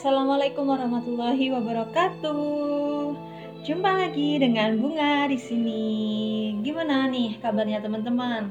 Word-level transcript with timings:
Assalamualaikum 0.00 0.64
warahmatullahi 0.64 1.52
wabarakatuh. 1.52 3.12
Jumpa 3.68 3.90
lagi 4.00 4.40
dengan 4.40 4.80
Bunga 4.80 5.28
di 5.28 5.36
sini. 5.36 5.84
Gimana 6.64 7.04
nih 7.12 7.36
kabarnya 7.36 7.84
teman-teman? 7.84 8.48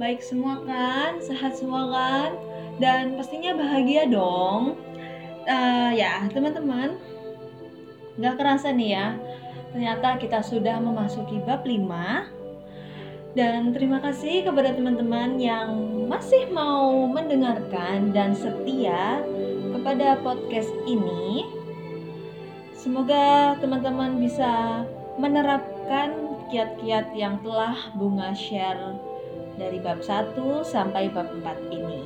Baik 0.00 0.24
semua 0.24 0.56
kan? 0.64 1.20
Sehat 1.20 1.60
semua 1.60 1.92
kan? 1.92 2.30
Dan 2.80 3.12
pastinya 3.12 3.52
bahagia 3.60 4.08
dong. 4.08 4.80
Uh, 5.44 5.92
ya 5.92 6.24
teman-teman, 6.32 6.96
nggak 8.16 8.40
kerasa 8.40 8.72
nih 8.72 8.96
ya. 8.96 9.20
Ternyata 9.76 10.16
kita 10.16 10.40
sudah 10.40 10.80
memasuki 10.80 11.44
bab 11.44 11.60
5 11.60 13.36
dan 13.36 13.76
terima 13.76 14.00
kasih 14.00 14.48
kepada 14.48 14.72
teman-teman 14.72 15.36
yang 15.36 15.76
masih 16.08 16.48
mau 16.48 17.04
mendengarkan 17.04 18.16
dan 18.16 18.32
setia 18.32 19.20
kepada 19.86 20.18
podcast 20.18 20.74
ini. 20.90 21.46
Semoga 22.74 23.54
teman-teman 23.62 24.18
bisa 24.18 24.82
menerapkan 25.14 26.10
kiat-kiat 26.50 27.14
yang 27.14 27.38
telah 27.46 27.94
Bunga 27.94 28.34
share 28.34 28.98
dari 29.54 29.78
bab 29.78 30.02
1 30.02 30.34
sampai 30.66 31.06
bab 31.14 31.30
4 31.30 31.70
ini. 31.70 32.02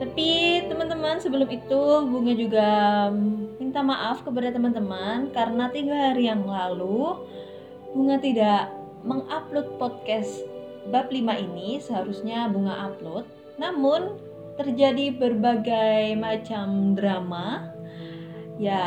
Tapi 0.00 0.28
teman-teman 0.72 1.20
sebelum 1.20 1.52
itu 1.52 1.82
Bunga 2.16 2.32
juga 2.32 2.68
minta 3.60 3.84
maaf 3.84 4.24
kepada 4.24 4.48
teman-teman 4.48 5.28
karena 5.36 5.68
tiga 5.68 5.96
hari 6.08 6.32
yang 6.32 6.48
lalu 6.48 7.12
Bunga 7.92 8.16
tidak 8.16 8.72
mengupload 9.04 9.76
podcast 9.76 10.32
bab 10.88 11.12
5 11.12 11.28
ini 11.44 11.76
seharusnya 11.76 12.48
bunga 12.48 12.88
upload 12.88 13.28
namun 13.60 14.27
terjadi 14.58 15.14
berbagai 15.14 16.18
macam 16.18 16.98
drama. 16.98 17.70
Ya 18.58 18.82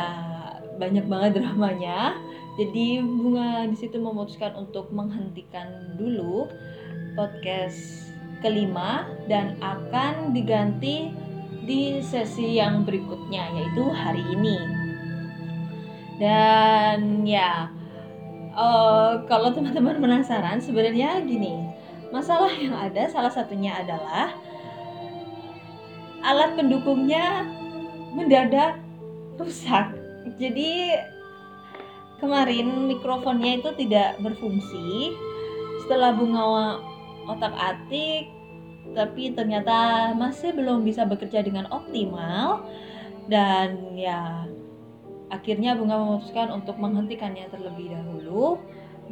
banyak 0.76 1.08
banget 1.08 1.30
dramanya. 1.40 2.14
Jadi 2.60 3.00
bunga 3.00 3.64
di 3.64 3.76
situ 3.80 3.96
memutuskan 3.96 4.52
untuk 4.60 4.92
menghentikan 4.92 5.96
dulu 5.96 6.52
podcast 7.16 8.12
kelima 8.44 9.08
dan 9.24 9.56
akan 9.64 10.36
diganti 10.36 11.08
di 11.64 12.04
sesi 12.04 12.60
yang 12.60 12.84
berikutnya 12.84 13.56
yaitu 13.56 13.88
hari 13.88 14.20
ini. 14.36 14.58
Dan 16.20 17.24
ya 17.24 17.72
uh, 18.52 19.24
kalau 19.26 19.50
teman-teman 19.56 19.96
penasaran 19.98 20.60
sebenarnya 20.60 21.24
gini 21.24 21.72
masalah 22.12 22.52
yang 22.52 22.76
ada 22.76 23.08
salah 23.08 23.32
satunya 23.32 23.72
adalah 23.72 24.36
alat 26.22 26.54
pendukungnya 26.54 27.46
mendadak 28.14 28.78
rusak. 29.36 29.94
Jadi 30.38 30.96
kemarin 32.22 32.88
mikrofonnya 32.90 33.58
itu 33.60 33.70
tidak 33.78 34.18
berfungsi. 34.22 35.14
Setelah 35.84 36.14
bunga 36.14 36.44
otak 37.26 37.54
atik 37.58 38.30
tapi 38.92 39.30
ternyata 39.32 40.10
masih 40.18 40.52
belum 40.54 40.82
bisa 40.86 41.06
bekerja 41.06 41.42
dengan 41.42 41.66
optimal. 41.70 42.66
Dan 43.30 43.94
ya 43.94 44.50
Akhirnya 45.32 45.72
Bunga 45.72 45.96
memutuskan 45.96 46.52
untuk 46.52 46.76
menghentikannya 46.76 47.48
terlebih 47.48 47.88
dahulu, 47.88 48.60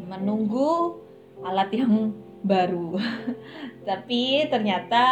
menunggu 0.05 1.00
alat 1.41 1.72
yang 1.72 2.12
baru. 2.45 3.00
Tapi 3.89 4.45
ternyata 4.52 5.05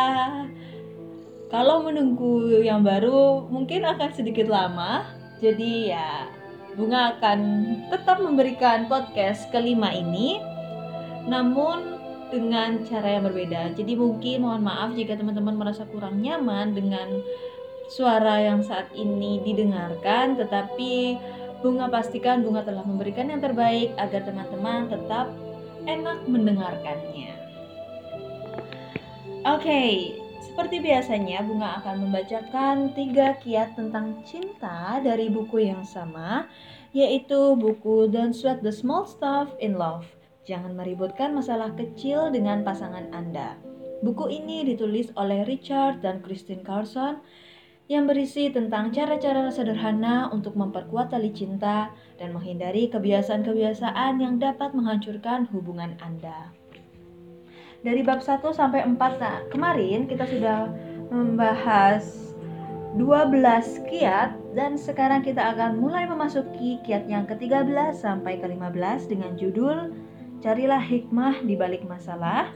kalau 1.49 1.81
menunggu 1.85 2.61
yang 2.61 2.85
baru 2.85 3.49
mungkin 3.49 3.85
akan 3.89 4.11
sedikit 4.13 4.49
lama. 4.49 5.05
Jadi 5.41 5.93
ya 5.93 6.29
Bunga 6.77 7.19
akan 7.19 7.41
tetap 7.91 8.23
memberikan 8.23 8.87
podcast 8.87 9.51
kelima 9.51 9.91
ini 9.91 10.39
namun 11.27 11.99
dengan 12.29 12.85
cara 12.85 13.19
yang 13.19 13.25
berbeda. 13.25 13.73
Jadi 13.75 13.97
mungkin 13.97 14.45
mohon 14.45 14.63
maaf 14.65 14.93
jika 14.93 15.17
teman-teman 15.17 15.57
merasa 15.57 15.89
kurang 15.89 16.21
nyaman 16.21 16.77
dengan 16.77 17.25
suara 17.89 18.45
yang 18.45 18.61
saat 18.61 18.93
ini 18.93 19.41
didengarkan, 19.43 20.37
tetapi 20.37 21.17
Bunga 21.65 21.91
pastikan 21.91 22.45
Bunga 22.45 22.63
telah 22.63 22.85
memberikan 22.85 23.33
yang 23.33 23.41
terbaik 23.41 23.91
agar 23.97 24.23
teman-teman 24.29 24.93
tetap 24.93 25.33
enak 25.89 26.19
mendengarkannya. 26.29 27.33
Oke, 29.49 29.65
okay, 29.65 29.91
seperti 30.59 30.91
biasanya 30.91 31.47
Bunga 31.47 31.79
akan 31.79 32.11
membacakan 32.11 32.91
tiga 32.99 33.39
kiat 33.39 33.79
tentang 33.79 34.27
cinta 34.27 34.99
dari 34.99 35.31
buku 35.31 35.71
yang 35.71 35.87
sama, 35.87 36.51
yaitu 36.91 37.55
buku 37.55 38.11
Don't 38.11 38.35
Sweat 38.35 38.59
the 38.67 38.75
Small 38.75 39.07
Stuff 39.07 39.55
in 39.63 39.79
Love. 39.79 40.03
Jangan 40.51 40.75
meributkan 40.75 41.31
masalah 41.31 41.71
kecil 41.79 42.35
dengan 42.35 42.67
pasangan 42.67 43.07
Anda. 43.15 43.55
Buku 44.03 44.35
ini 44.35 44.67
ditulis 44.67 45.15
oleh 45.15 45.47
Richard 45.47 46.03
dan 46.03 46.27
Christine 46.27 46.67
Carson 46.67 47.23
yang 47.87 48.11
berisi 48.11 48.51
tentang 48.51 48.91
cara-cara 48.91 49.55
sederhana 49.55 50.27
untuk 50.35 50.59
memperkuat 50.59 51.15
tali 51.15 51.31
cinta 51.31 51.95
dan 52.19 52.35
menghindari 52.35 52.91
kebiasaan-kebiasaan 52.91 54.19
yang 54.19 54.43
dapat 54.43 54.75
menghancurkan 54.75 55.47
hubungan 55.55 55.95
Anda. 56.03 56.51
Dari 57.89 58.05
bab 58.05 58.21
1 58.21 58.45
sampai 58.53 58.85
4 58.85 59.01
nah, 59.17 59.41
kemarin 59.49 60.05
kita 60.05 60.29
sudah 60.29 60.69
membahas 61.09 62.37
12 63.01 63.89
kiat 63.89 64.37
dan 64.53 64.77
sekarang 64.77 65.25
kita 65.25 65.57
akan 65.57 65.81
mulai 65.81 66.05
memasuki 66.05 66.85
kiat 66.85 67.09
yang 67.09 67.25
ke-13 67.25 67.97
sampai 67.97 68.45
ke-15 68.45 69.09
dengan 69.09 69.33
judul 69.41 69.97
Carilah 70.39 70.79
hikmah 70.79 71.43
di 71.43 71.59
balik 71.59 71.83
masalah. 71.83 72.55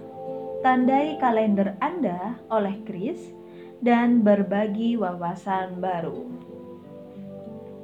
Tandai 0.63 1.19
kalender 1.19 1.75
Anda 1.83 2.39
oleh 2.47 2.79
Chris 2.87 3.35
dan 3.83 4.23
berbagi 4.23 4.95
wawasan 4.95 5.83
baru. 5.83 6.31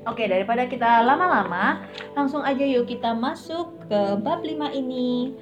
Oke, 0.06 0.30
daripada 0.30 0.70
kita 0.70 1.02
lama-lama, 1.02 1.82
langsung 2.14 2.46
aja 2.46 2.62
yuk 2.62 2.86
kita 2.86 3.10
masuk 3.10 3.74
ke 3.90 4.22
bab 4.22 4.46
5 4.46 4.70
ini. 4.70 5.34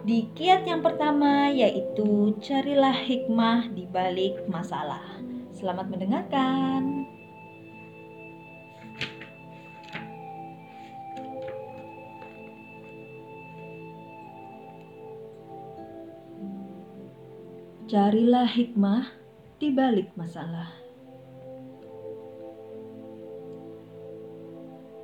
Di 0.00 0.32
kiat 0.32 0.64
yang 0.64 0.80
pertama 0.80 1.52
yaitu 1.52 2.32
carilah 2.40 2.96
hikmah 3.04 3.68
di 3.68 3.84
balik 3.84 4.48
masalah. 4.48 5.04
Selamat 5.52 5.92
mendengarkan. 5.92 7.04
Carilah 17.84 18.48
hikmah 18.48 19.04
di 19.60 19.68
balik 19.68 20.08
masalah. 20.16 20.72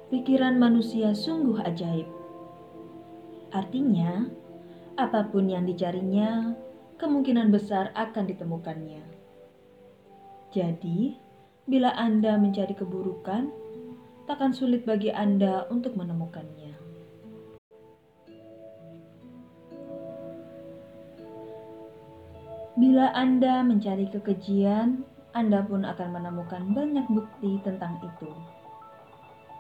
Pikiran 0.09 0.57
manusia 0.57 1.13
sungguh 1.13 1.61
ajaib. 1.61 2.09
Artinya, 3.53 4.25
apa 4.97 5.29
pun 5.29 5.45
yang 5.53 5.69
dicarinya, 5.69 6.57
kemungkinan 6.97 7.53
besar 7.53 7.93
akan 7.93 8.25
ditemukannya. 8.33 9.05
Jadi, 10.57 11.21
bila 11.69 11.93
Anda 11.93 12.41
mencari 12.41 12.73
keburukan, 12.73 13.53
takkan 14.25 14.57
sulit 14.57 14.89
bagi 14.89 15.13
Anda 15.13 15.69
untuk 15.69 16.01
menemukannya. 16.01 16.73
Bila 22.77 23.13
Anda 23.13 23.65
mencari 23.65 24.09
kekejian, 24.09 25.05
Anda 25.37 25.61
pun 25.65 25.85
akan 25.85 26.09
menemukan 26.13 26.73
banyak 26.73 27.05
bukti 27.13 27.61
tentang 27.61 28.01
itu. 28.01 28.33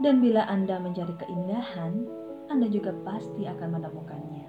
Dan 0.00 0.20
bila 0.24 0.48
Anda 0.48 0.80
mencari 0.80 1.12
keindahan, 1.20 2.08
Anda 2.48 2.68
juga 2.68 2.92
pasti 3.04 3.48
akan 3.48 3.80
menemukannya. 3.80 4.45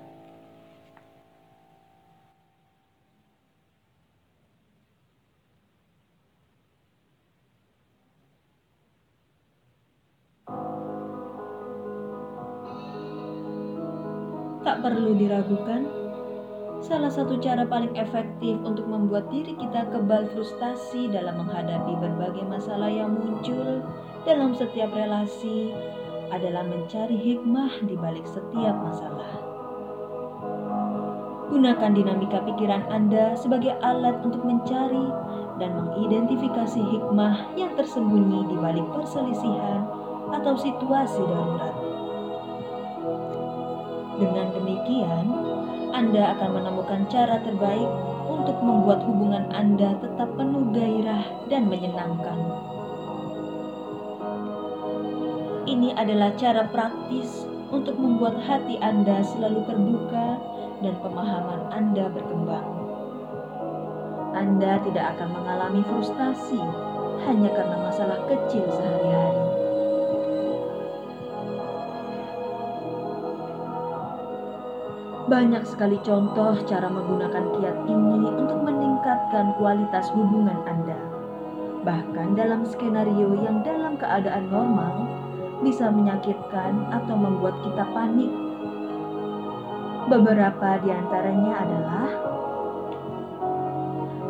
Tak 14.68 14.84
perlu 14.84 15.16
diragukan, 15.16 15.88
salah 16.84 17.08
satu 17.08 17.40
cara 17.40 17.64
paling 17.64 17.96
efektif 17.96 18.60
untuk 18.68 18.84
membuat 18.84 19.32
diri 19.32 19.56
kita 19.56 19.88
kebal 19.96 20.28
frustasi 20.36 21.08
dalam 21.08 21.40
menghadapi 21.40 21.96
berbagai 21.96 22.44
masalah 22.44 22.92
yang 22.92 23.16
muncul 23.16 23.80
dalam 24.28 24.52
setiap 24.52 24.92
relasi 24.92 25.72
adalah 26.36 26.68
mencari 26.68 27.16
hikmah 27.16 27.80
di 27.88 27.96
balik 27.96 28.28
setiap 28.28 28.76
masalah. 28.84 29.40
Gunakan 31.48 31.92
dinamika 31.96 32.44
pikiran 32.44 32.92
Anda 32.92 33.40
sebagai 33.40 33.72
alat 33.80 34.20
untuk 34.20 34.44
mencari 34.44 35.08
dan 35.64 35.80
mengidentifikasi 35.80 36.82
hikmah 36.84 37.56
yang 37.56 37.72
tersembunyi 37.80 38.52
di 38.52 38.56
balik 38.60 38.84
perselisihan 38.92 39.88
atau 40.36 40.60
situasi 40.60 41.24
darurat. 41.24 41.87
Dengan 44.18 44.50
demikian, 44.50 45.26
Anda 45.94 46.34
akan 46.34 46.50
menemukan 46.58 47.06
cara 47.06 47.38
terbaik 47.46 47.86
untuk 48.26 48.58
membuat 48.66 49.06
hubungan 49.06 49.46
Anda 49.54 49.94
tetap 50.02 50.34
penuh 50.34 50.74
gairah 50.74 51.26
dan 51.54 51.70
menyenangkan. 51.70 52.40
Ini 55.68 55.94
adalah 56.00 56.34
cara 56.34 56.66
praktis 56.66 57.46
untuk 57.70 58.00
membuat 58.00 58.42
hati 58.42 58.82
Anda 58.82 59.22
selalu 59.22 59.62
terbuka 59.70 60.42
dan 60.82 60.96
pemahaman 61.04 61.62
Anda 61.70 62.10
berkembang. 62.10 62.68
Anda 64.38 64.80
tidak 64.86 65.18
akan 65.18 65.30
mengalami 65.34 65.82
frustasi 65.86 66.62
hanya 67.26 67.50
karena 67.52 67.78
masalah 67.84 68.20
kecil 68.30 68.66
sehari-hari. 68.70 69.47
Banyak 75.28 75.68
sekali 75.68 76.00
contoh 76.08 76.56
cara 76.64 76.88
menggunakan 76.88 77.52
kiat 77.60 77.78
ini 77.84 78.32
untuk 78.32 78.64
meningkatkan 78.64 79.60
kualitas 79.60 80.08
hubungan 80.16 80.56
Anda. 80.64 80.96
Bahkan 81.84 82.40
dalam 82.40 82.64
skenario 82.64 83.36
yang 83.36 83.60
dalam 83.60 84.00
keadaan 84.00 84.48
normal 84.48 85.04
bisa 85.68 85.92
menyakitkan 85.92 86.80
atau 86.96 87.16
membuat 87.20 87.60
kita 87.60 87.84
panik. 87.92 88.32
Beberapa 90.08 90.80
di 90.80 90.96
antaranya 90.96 91.54
adalah 91.60 92.08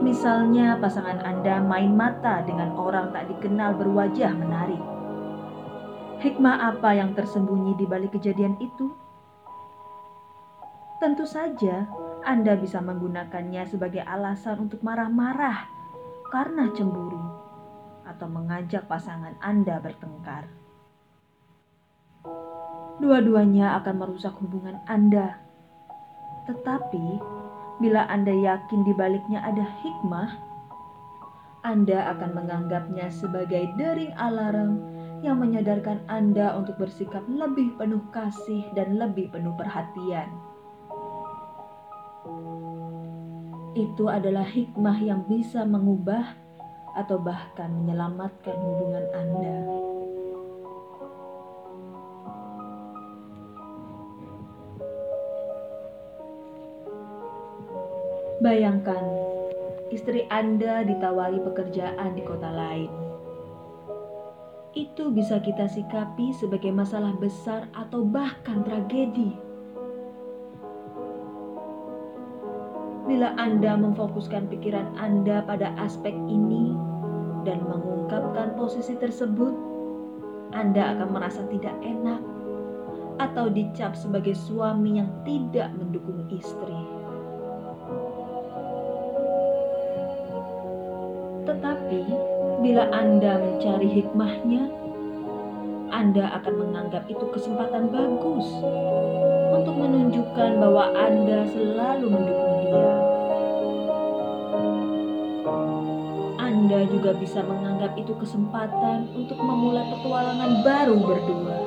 Misalnya 0.01 0.81
pasangan 0.81 1.21
Anda 1.21 1.61
main 1.61 1.93
mata 1.93 2.41
dengan 2.41 2.73
orang 2.73 3.13
tak 3.13 3.29
dikenal 3.29 3.77
berwajah 3.77 4.33
menarik. 4.33 4.81
Hikmah 6.25 6.73
apa 6.73 6.97
yang 6.97 7.13
tersembunyi 7.13 7.77
di 7.77 7.85
balik 7.85 8.17
kejadian 8.17 8.57
itu? 8.57 8.89
Tentu 10.97 11.29
saja, 11.29 11.85
Anda 12.25 12.57
bisa 12.57 12.81
menggunakannya 12.81 13.69
sebagai 13.69 14.01
alasan 14.01 14.65
untuk 14.65 14.81
marah-marah 14.81 15.69
karena 16.33 16.73
cemburu 16.73 17.21
atau 18.01 18.25
mengajak 18.25 18.89
pasangan 18.89 19.37
Anda 19.37 19.77
bertengkar. 19.77 20.49
Dua-duanya 22.97 23.77
akan 23.77 23.95
merusak 24.01 24.41
hubungan 24.41 24.81
Anda. 24.89 25.37
Tetapi, 26.49 27.21
bila 27.77 28.09
Anda 28.09 28.33
yakin 28.33 28.81
di 28.81 28.93
baliknya 28.97 29.45
ada 29.45 29.69
hikmah, 29.85 30.33
Anda 31.61 32.09
akan 32.17 32.41
menganggapnya 32.41 33.13
sebagai 33.13 33.69
dering 33.77 34.17
alarm 34.17 34.81
yang 35.21 35.37
menyadarkan 35.45 36.01
Anda 36.09 36.57
untuk 36.57 36.81
bersikap 36.81 37.21
lebih 37.29 37.77
penuh 37.77 38.01
kasih 38.09 38.65
dan 38.73 38.97
lebih 38.97 39.29
penuh 39.29 39.53
perhatian. 39.53 40.46
Itu 43.77 44.09
adalah 44.09 44.41
hikmah 44.41 44.97
yang 45.05 45.21
bisa 45.29 45.61
mengubah 45.61 46.33
atau 46.97 47.21
bahkan 47.21 47.69
menyelamatkan 47.69 48.57
hubungan 48.57 49.05
Anda. 49.13 49.57
Bayangkan, 58.41 59.05
istri 59.93 60.25
Anda 60.33 60.81
ditawari 60.81 61.37
pekerjaan 61.45 62.17
di 62.17 62.25
kota 62.25 62.49
lain. 62.49 62.89
Itu 64.73 65.13
bisa 65.13 65.37
kita 65.37 65.69
sikapi 65.69 66.33
sebagai 66.33 66.73
masalah 66.73 67.13
besar 67.21 67.69
atau 67.77 68.01
bahkan 68.01 68.65
tragedi. 68.65 69.46
Bila 73.17 73.33
Anda 73.33 73.73
memfokuskan 73.73 74.45
pikiran 74.45 74.93
Anda 74.93 75.41
pada 75.41 75.73
aspek 75.81 76.13
ini 76.13 76.77
dan 77.49 77.65
mengungkapkan 77.65 78.53
posisi 78.53 78.93
tersebut, 78.93 79.57
Anda 80.53 80.93
akan 80.93 81.17
merasa 81.17 81.41
tidak 81.49 81.73
enak 81.81 82.21
atau 83.17 83.49
dicap 83.49 83.97
sebagai 83.97 84.37
suami 84.37 85.01
yang 85.01 85.09
tidak 85.25 85.73
mendukung 85.73 86.29
istri. 86.29 86.77
Tetapi, 91.49 92.01
bila 92.61 92.85
Anda 92.93 93.41
mencari 93.41 93.97
hikmahnya, 93.97 94.69
Anda 95.89 96.37
akan 96.37 96.53
menganggap 96.53 97.09
itu 97.09 97.25
kesempatan 97.33 97.89
bagus 97.89 98.45
untuk 99.57 99.73
menunjukkan 99.73 100.61
bahwa 100.61 100.93
Anda 100.93 101.49
selalu 101.49 102.13
mendukung 102.13 102.46
dia. 102.67 102.91
Anda 106.37 106.79
juga 106.91 107.11
bisa 107.15 107.39
menganggap 107.43 107.95
itu 107.95 108.11
kesempatan 108.19 109.07
untuk 109.15 109.39
memulai 109.39 109.87
petualangan 109.87 110.51
baru 110.67 110.97
berdua. 110.99 111.57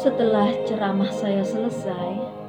Setelah 0.00 0.48
ceramah 0.64 1.12
saya 1.12 1.44
selesai, 1.44 2.40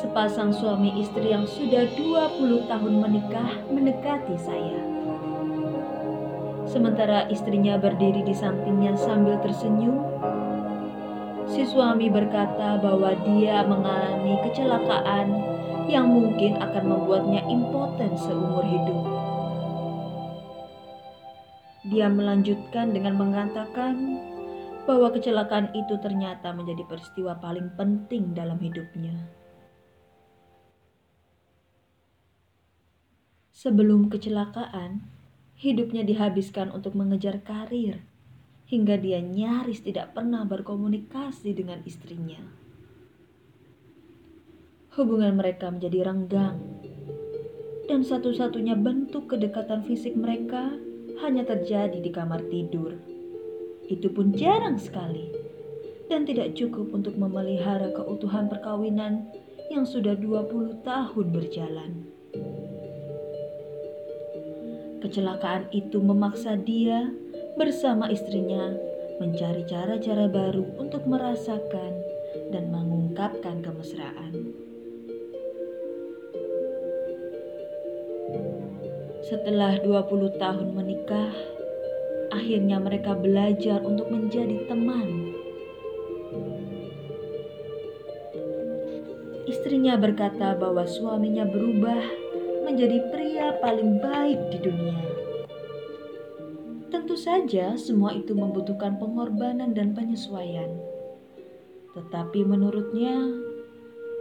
sepasang 0.00 0.48
suami 0.48 0.96
istri 0.96 1.28
yang 1.28 1.44
sudah 1.44 1.84
20 1.92 2.64
tahun 2.64 2.94
menikah 3.04 3.52
mendekati 3.68 4.36
saya. 4.40 4.99
Sementara 6.70 7.26
istrinya 7.26 7.74
berdiri 7.74 8.22
di 8.22 8.30
sampingnya 8.30 8.94
sambil 8.94 9.42
tersenyum, 9.42 10.06
si 11.50 11.66
suami 11.66 12.06
berkata 12.06 12.78
bahwa 12.78 13.10
dia 13.26 13.66
mengalami 13.66 14.38
kecelakaan 14.46 15.34
yang 15.90 16.06
mungkin 16.06 16.62
akan 16.62 16.84
membuatnya 16.86 17.42
impoten 17.50 18.14
seumur 18.14 18.62
hidup. 18.62 19.02
Dia 21.90 22.06
melanjutkan 22.06 22.94
dengan 22.94 23.18
mengatakan 23.18 24.22
bahwa 24.86 25.10
kecelakaan 25.10 25.74
itu 25.74 25.98
ternyata 25.98 26.54
menjadi 26.54 26.86
peristiwa 26.86 27.34
paling 27.42 27.74
penting 27.74 28.30
dalam 28.30 28.62
hidupnya. 28.62 29.18
Sebelum 33.50 34.06
kecelakaan, 34.06 35.19
hidupnya 35.60 36.00
dihabiskan 36.08 36.72
untuk 36.72 36.96
mengejar 36.96 37.44
karir, 37.44 38.00
hingga 38.64 38.96
dia 38.96 39.20
nyaris 39.20 39.84
tidak 39.84 40.16
pernah 40.16 40.48
berkomunikasi 40.48 41.52
dengan 41.52 41.84
istrinya. 41.84 42.40
Hubungan 44.96 45.36
mereka 45.36 45.68
menjadi 45.68 46.08
renggang, 46.08 46.56
dan 47.92 48.00
satu-satunya 48.00 48.72
bentuk 48.72 49.28
kedekatan 49.28 49.84
fisik 49.84 50.16
mereka 50.16 50.72
hanya 51.20 51.44
terjadi 51.44 52.00
di 52.00 52.08
kamar 52.08 52.40
tidur. 52.48 52.96
Itu 53.84 54.08
pun 54.16 54.32
jarang 54.32 54.80
sekali, 54.80 55.28
dan 56.08 56.24
tidak 56.24 56.56
cukup 56.56 56.88
untuk 56.96 57.20
memelihara 57.20 57.92
keutuhan 57.92 58.48
perkawinan 58.48 59.28
yang 59.68 59.84
sudah 59.84 60.16
20 60.16 60.80
tahun 60.88 61.26
berjalan. 61.36 62.19
Kecelakaan 65.00 65.72
itu 65.72 65.96
memaksa 65.96 66.60
dia 66.60 67.08
bersama 67.56 68.12
istrinya 68.12 68.76
mencari 69.16 69.64
cara-cara 69.64 70.28
baru 70.28 70.76
untuk 70.76 71.08
merasakan 71.08 72.04
dan 72.52 72.68
mengungkapkan 72.68 73.64
kemesraan. 73.64 74.52
Setelah 79.24 79.80
20 79.80 80.36
tahun 80.36 80.68
menikah, 80.76 81.32
akhirnya 82.28 82.76
mereka 82.76 83.16
belajar 83.16 83.80
untuk 83.80 84.12
menjadi 84.12 84.68
teman. 84.68 85.32
Istrinya 89.48 89.96
berkata 89.96 90.56
bahwa 90.60 90.84
suaminya 90.84 91.48
berubah 91.48 92.00
menjadi 92.64 93.02
pria 93.10 93.19
paling 93.60 94.00
baik 94.00 94.40
di 94.48 94.58
dunia. 94.64 95.04
Tentu 96.88 97.12
saja, 97.14 97.76
semua 97.76 98.16
itu 98.16 98.32
membutuhkan 98.32 98.96
pengorbanan 98.96 99.76
dan 99.76 99.92
penyesuaian, 99.92 100.80
tetapi 101.92 102.42
menurutnya 102.42 103.14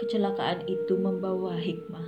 kecelakaan 0.03 0.67
itu 0.67 0.93
membawa 0.99 1.55
hikmah. 1.55 2.07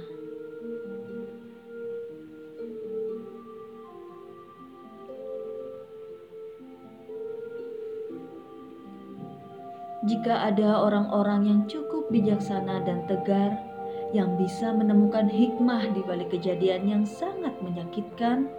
Jika 10.02 10.52
ada 10.52 10.82
orang-orang 10.82 11.42
yang 11.48 11.62
cukup 11.70 12.10
bijaksana 12.12 12.84
dan 12.84 13.06
tegar 13.08 13.71
yang 14.12 14.36
bisa 14.36 14.76
menemukan 14.76 15.32
hikmah 15.32 15.88
di 15.96 16.04
balik 16.04 16.36
kejadian 16.36 16.84
yang 16.84 17.04
sangat 17.08 17.56
menyakitkan, 17.64 18.52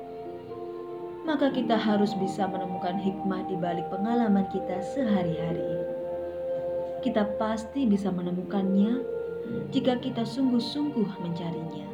maka 1.29 1.53
kita 1.53 1.77
harus 1.77 2.17
bisa 2.17 2.49
menemukan 2.49 2.97
hikmah 2.97 3.45
di 3.47 3.57
balik 3.61 3.87
pengalaman 3.93 4.49
kita 4.49 4.81
sehari-hari. 4.97 5.85
Kita 7.05 7.37
pasti 7.37 7.85
bisa 7.85 8.09
menemukannya 8.09 9.05
jika 9.71 10.01
kita 10.01 10.25
sungguh-sungguh 10.25 11.21
mencarinya. 11.21 11.89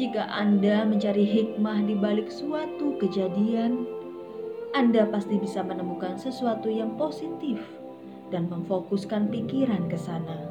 Jika 0.00 0.26
Anda 0.32 0.88
mencari 0.88 1.28
hikmah 1.28 1.84
di 1.84 1.94
balik 1.94 2.32
suatu 2.32 2.96
kejadian, 2.98 3.84
Anda 4.72 5.04
pasti 5.06 5.36
bisa 5.36 5.60
menemukan 5.60 6.16
sesuatu 6.16 6.72
yang 6.72 6.96
positif 6.96 7.79
dan 8.30 8.46
memfokuskan 8.46 9.28
pikiran 9.28 9.90
ke 9.90 9.98
sana. 9.98 10.50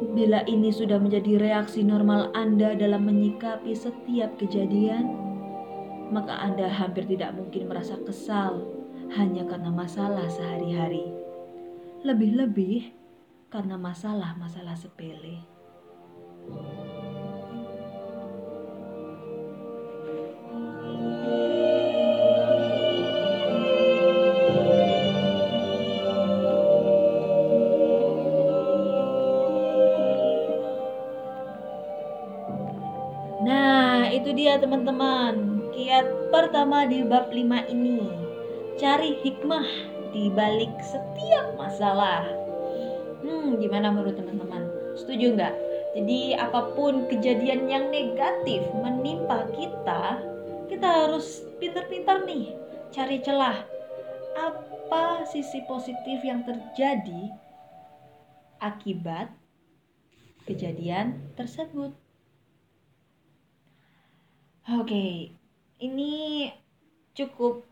Bila 0.00 0.40
ini 0.48 0.72
sudah 0.72 0.96
menjadi 0.96 1.36
reaksi 1.36 1.84
normal 1.84 2.32
Anda 2.32 2.72
dalam 2.72 3.04
menyikapi 3.04 3.76
setiap 3.76 4.40
kejadian, 4.40 5.06
maka 6.08 6.40
Anda 6.40 6.72
hampir 6.72 7.04
tidak 7.04 7.36
mungkin 7.36 7.68
merasa 7.68 8.00
kesal 8.00 8.64
hanya 9.12 9.44
karena 9.44 9.68
masalah 9.68 10.26
sehari-hari. 10.32 11.12
Lebih-lebih 12.00 12.96
karena 13.52 13.76
masalah-masalah 13.76 14.78
sepele. 14.78 15.44
Dia 34.50 34.58
teman-teman. 34.58 35.62
Kiat 35.70 36.34
pertama 36.34 36.82
di 36.82 37.06
bab 37.06 37.30
5 37.30 37.70
ini. 37.70 38.02
Cari 38.82 39.14
hikmah 39.22 39.62
di 40.10 40.26
balik 40.26 40.74
setiap 40.82 41.54
masalah. 41.54 42.26
Hmm, 43.22 43.62
gimana 43.62 43.94
menurut 43.94 44.18
teman-teman? 44.18 44.66
Setuju 44.98 45.38
nggak? 45.38 45.54
Jadi 45.94 46.34
apa 46.34 46.74
pun 46.74 47.06
kejadian 47.06 47.70
yang 47.70 47.94
negatif 47.94 48.66
menimpa 48.74 49.46
kita, 49.54 50.18
kita 50.66 50.88
harus 51.06 51.46
pintar-pintar 51.62 52.26
nih 52.26 52.50
cari 52.90 53.22
celah. 53.22 53.62
Apa 54.34 55.30
sisi 55.30 55.62
positif 55.70 56.26
yang 56.26 56.42
terjadi 56.42 57.30
akibat 58.58 59.30
kejadian 60.42 61.22
tersebut? 61.38 61.99
Oke, 64.68 65.32
ini 65.80 66.12
cukup 67.16 67.64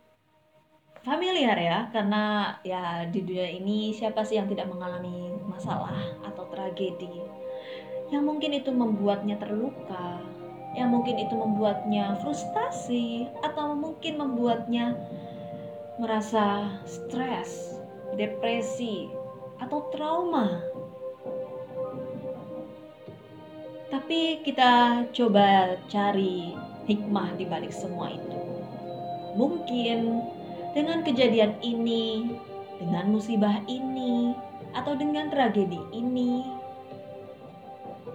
familiar 1.05 1.57
ya, 1.61 1.79
karena 1.93 2.57
ya 2.65 3.05
di 3.13 3.21
dunia 3.21 3.49
ini 3.61 3.93
siapa 3.93 4.25
sih 4.25 4.41
yang 4.41 4.49
tidak 4.49 4.73
mengalami 4.73 5.29
masalah 5.45 6.17
atau 6.25 6.49
tragedi 6.49 7.39
yang 8.09 8.25
mungkin 8.25 8.57
itu 8.57 8.73
membuatnya 8.73 9.37
terluka, 9.37 10.21
yang 10.73 10.89
mungkin 10.89 11.21
itu 11.21 11.37
membuatnya 11.37 12.17
frustasi, 12.25 13.29
atau 13.45 13.77
mungkin 13.77 14.17
membuatnya 14.17 14.97
merasa 16.01 16.73
stres, 16.89 17.77
depresi, 18.17 19.13
atau 19.61 19.93
trauma. 19.93 20.65
Tapi 23.89 24.41
kita 24.45 25.05
coba 25.13 25.77
cari 25.89 26.57
hikmah 26.89 27.37
di 27.37 27.45
balik 27.45 27.71
semua 27.71 28.17
itu. 28.17 28.41
Mungkin 29.37 30.25
dengan 30.73 31.05
kejadian 31.05 31.61
ini, 31.61 32.33
dengan 32.81 33.13
musibah 33.13 33.61
ini, 33.69 34.33
atau 34.73 34.97
dengan 34.97 35.29
tragedi 35.29 35.79
ini, 35.93 36.43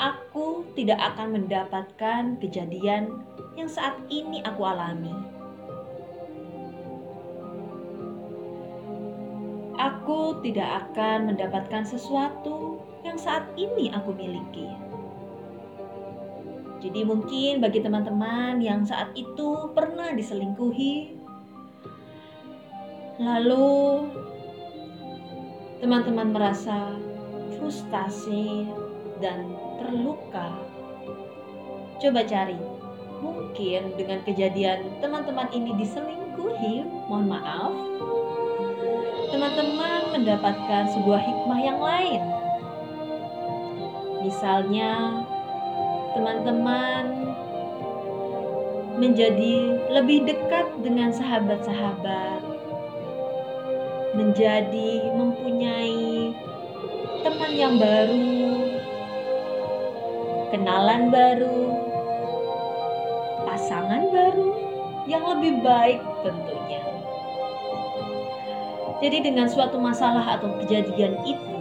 aku 0.01 0.65
tidak 0.74 1.00
akan 1.13 1.38
mendapatkan 1.38 2.42
kejadian 2.42 3.22
yang 3.53 3.70
saat 3.70 3.94
ini 4.10 4.42
aku 4.42 4.62
alami. 4.65 5.13
Aku 9.77 10.42
tidak 10.42 10.89
akan 10.89 11.34
mendapatkan 11.34 11.84
sesuatu 11.86 12.82
yang 13.03 13.20
saat 13.20 13.46
ini 13.60 13.92
aku 13.92 14.15
miliki. 14.15 14.70
Jadi 16.84 17.08
mungkin 17.08 17.63
bagi 17.63 17.80
teman-teman 17.80 18.60
yang 18.60 18.84
saat 18.84 19.16
itu 19.16 19.72
pernah 19.72 20.12
diselingkuhi, 20.12 21.16
lalu 23.24 24.04
teman-teman 25.80 26.36
merasa 26.36 27.00
frustasi 27.56 28.68
dan 29.24 29.56
terluka. 29.80 30.60
Coba 32.04 32.28
cari, 32.28 32.60
mungkin 33.24 33.96
dengan 33.96 34.20
kejadian 34.28 35.00
teman-teman 35.00 35.48
ini 35.56 35.72
diselingkuhi, 35.80 36.84
mohon 37.08 37.32
maaf, 37.32 37.72
teman-teman 39.32 40.12
mendapatkan 40.12 40.84
sebuah 40.92 41.22
hikmah 41.24 41.60
yang 41.63 41.80
lain. 41.80 42.22
Misalnya, 44.20 45.24
teman-teman 46.13 47.34
menjadi 49.01 49.82
lebih 49.89 50.29
dekat 50.29 50.70
dengan 50.86 51.10
sahabat-sahabat, 51.10 52.41
menjadi 54.13 55.10
mempunyai 55.17 56.29
teman 57.25 57.51
yang 57.58 57.82
baru, 57.82 58.29
kenalan 60.53 61.10
baru, 61.10 61.62
pasangan 63.50 64.13
baru 64.13 64.50
yang 65.10 65.25
lebih 65.25 65.65
baik 65.65 66.00
tentunya. 66.22 66.86
Jadi 69.01 69.17
dengan 69.34 69.50
suatu 69.50 69.82
masalah 69.82 70.38
atau 70.39 70.53
kejadian 70.63 71.17
itu, 71.25 71.60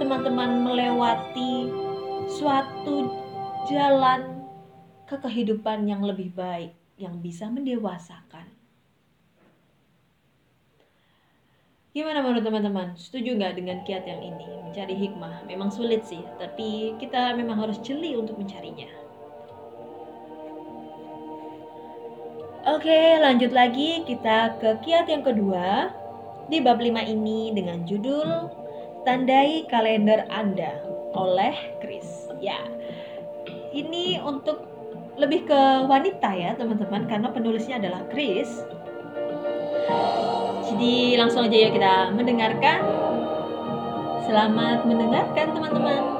teman-teman 0.00 0.64
melewati 0.64 1.70
suatu 2.40 3.27
jalan 3.68 4.48
ke 5.04 5.20
kehidupan 5.20 5.84
yang 5.84 6.00
lebih 6.00 6.32
baik, 6.32 6.72
yang 6.96 7.20
bisa 7.20 7.52
mendewasakan. 7.52 8.48
Gimana 11.92 12.24
menurut 12.24 12.44
teman-teman? 12.44 12.96
Setuju 12.96 13.36
nggak 13.36 13.60
dengan 13.60 13.84
kiat 13.84 14.08
yang 14.08 14.24
ini? 14.24 14.48
Mencari 14.64 14.94
hikmah 14.96 15.44
memang 15.44 15.68
sulit 15.68 16.04
sih, 16.08 16.20
tapi 16.40 16.96
kita 16.96 17.36
memang 17.36 17.60
harus 17.60 17.76
jeli 17.84 18.16
untuk 18.16 18.40
mencarinya. 18.40 18.88
Oke, 22.68 23.16
lanjut 23.20 23.52
lagi 23.52 24.04
kita 24.04 24.60
ke 24.60 24.80
kiat 24.84 25.08
yang 25.08 25.24
kedua 25.24 25.88
di 26.52 26.60
bab 26.60 26.80
5 26.80 27.00
ini 27.04 27.52
dengan 27.56 27.84
judul 27.88 28.48
Tandai 29.08 29.64
Kalender 29.72 30.28
Anda 30.28 30.76
oleh 31.16 31.56
Chris. 31.80 32.28
Ya, 32.38 32.60
ini 33.72 34.20
untuk 34.20 34.64
lebih 35.18 35.50
ke 35.50 35.60
wanita 35.90 36.30
ya 36.34 36.54
teman-teman 36.54 37.10
karena 37.10 37.28
penulisnya 37.34 37.82
adalah 37.82 38.06
Chris. 38.08 38.62
Jadi 40.68 41.18
langsung 41.18 41.48
aja 41.48 41.58
ya 41.58 41.70
kita 41.74 41.94
mendengarkan. 42.14 42.78
Selamat 44.28 44.84
mendengarkan 44.84 45.56
teman-teman. 45.56 46.17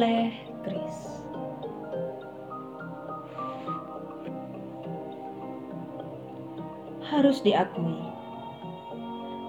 Oleh. 0.00 0.32
Harus 7.04 7.44
diakui, 7.44 8.00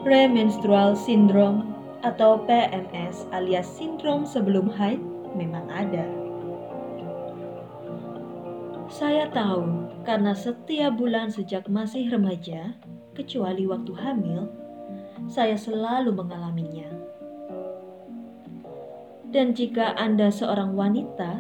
premenstrual 0.04 0.92
syndrome 1.00 1.72
atau 2.04 2.44
PMS 2.44 3.24
alias 3.32 3.64
sindrom 3.64 4.28
sebelum 4.28 4.68
haid 4.76 5.00
memang 5.40 5.72
ada. 5.72 6.04
Saya 8.92 9.32
tahu 9.32 9.88
karena 10.04 10.36
setiap 10.36 11.00
bulan 11.00 11.32
sejak 11.32 11.72
masih 11.72 12.12
remaja, 12.12 12.76
kecuali 13.16 13.64
waktu 13.72 13.96
hamil, 13.96 14.52
saya 15.32 15.56
selalu 15.56 16.12
mengalaminya. 16.12 16.91
Dan 19.32 19.56
jika 19.56 19.96
Anda 19.96 20.28
seorang 20.28 20.76
wanita, 20.76 21.40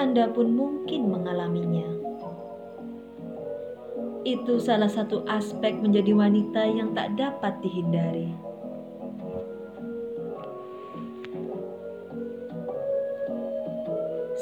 Anda 0.00 0.32
pun 0.32 0.56
mungkin 0.56 1.12
mengalaminya. 1.12 1.84
Itu 4.24 4.56
salah 4.56 4.88
satu 4.88 5.20
aspek 5.28 5.76
menjadi 5.84 6.16
wanita 6.16 6.64
yang 6.64 6.96
tak 6.96 7.12
dapat 7.20 7.60
dihindari. 7.60 8.32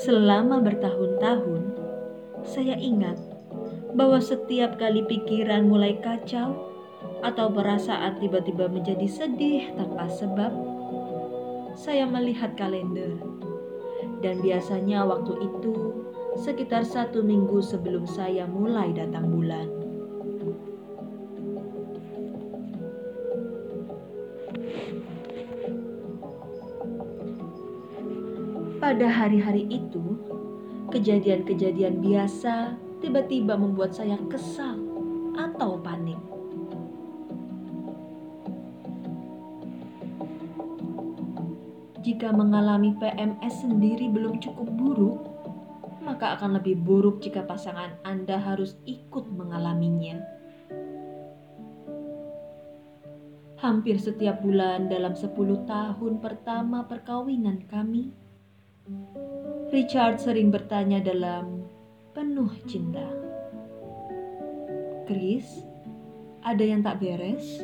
Selama 0.07 0.63
bertahun-tahun, 0.63 1.63
saya 2.47 2.79
ingat 2.79 3.19
bahwa 3.99 4.23
setiap 4.23 4.79
kali 4.79 5.03
pikiran 5.11 5.67
mulai 5.67 5.99
kacau 5.99 6.55
atau 7.27 7.47
perasaan 7.51 8.23
tiba-tiba 8.23 8.71
menjadi 8.71 9.07
sedih 9.11 9.75
tanpa 9.75 10.07
sebab, 10.07 10.72
saya 11.77 12.05
melihat 12.05 12.55
kalender. 12.57 13.17
Dan 14.23 14.39
biasanya 14.39 15.03
waktu 15.03 15.35
itu 15.43 15.75
sekitar 16.39 16.87
satu 16.87 17.21
minggu 17.21 17.59
sebelum 17.61 18.07
saya 18.07 18.47
mulai 18.47 18.95
datang 18.95 19.29
bulan. 19.29 19.69
Pada 28.83 29.07
hari-hari 29.07 29.67
itu, 29.71 30.19
kejadian-kejadian 30.91 32.03
biasa 32.03 32.77
tiba-tiba 33.01 33.55
membuat 33.55 33.95
saya 33.95 34.19
kesal 34.27 34.79
atau 35.39 35.79
panik. 35.81 36.32
Jika 42.03 42.35
mengalami 42.35 42.99
PMS 42.99 43.63
sendiri 43.63 44.11
belum 44.11 44.43
cukup 44.43 44.67
buruk, 44.75 45.23
maka 46.03 46.35
akan 46.35 46.59
lebih 46.59 46.83
buruk 46.83 47.23
jika 47.23 47.47
pasangan 47.47 47.95
Anda 48.03 48.43
harus 48.43 48.75
ikut 48.91 49.31
mengalaminya. 49.31 50.19
Hampir 53.63 54.03
setiap 54.03 54.43
bulan 54.43 54.91
dalam 54.91 55.15
10 55.15 55.31
tahun 55.63 56.19
pertama 56.19 56.83
perkawinan 56.91 57.63
kami, 57.71 58.11
Richard 59.71 60.19
sering 60.19 60.51
bertanya 60.51 60.99
dalam 60.99 61.63
penuh 62.11 62.51
cinta. 62.67 63.07
Chris, 65.07 65.63
ada 66.43 66.67
yang 66.67 66.83
tak 66.83 66.99
beres? 66.99 67.63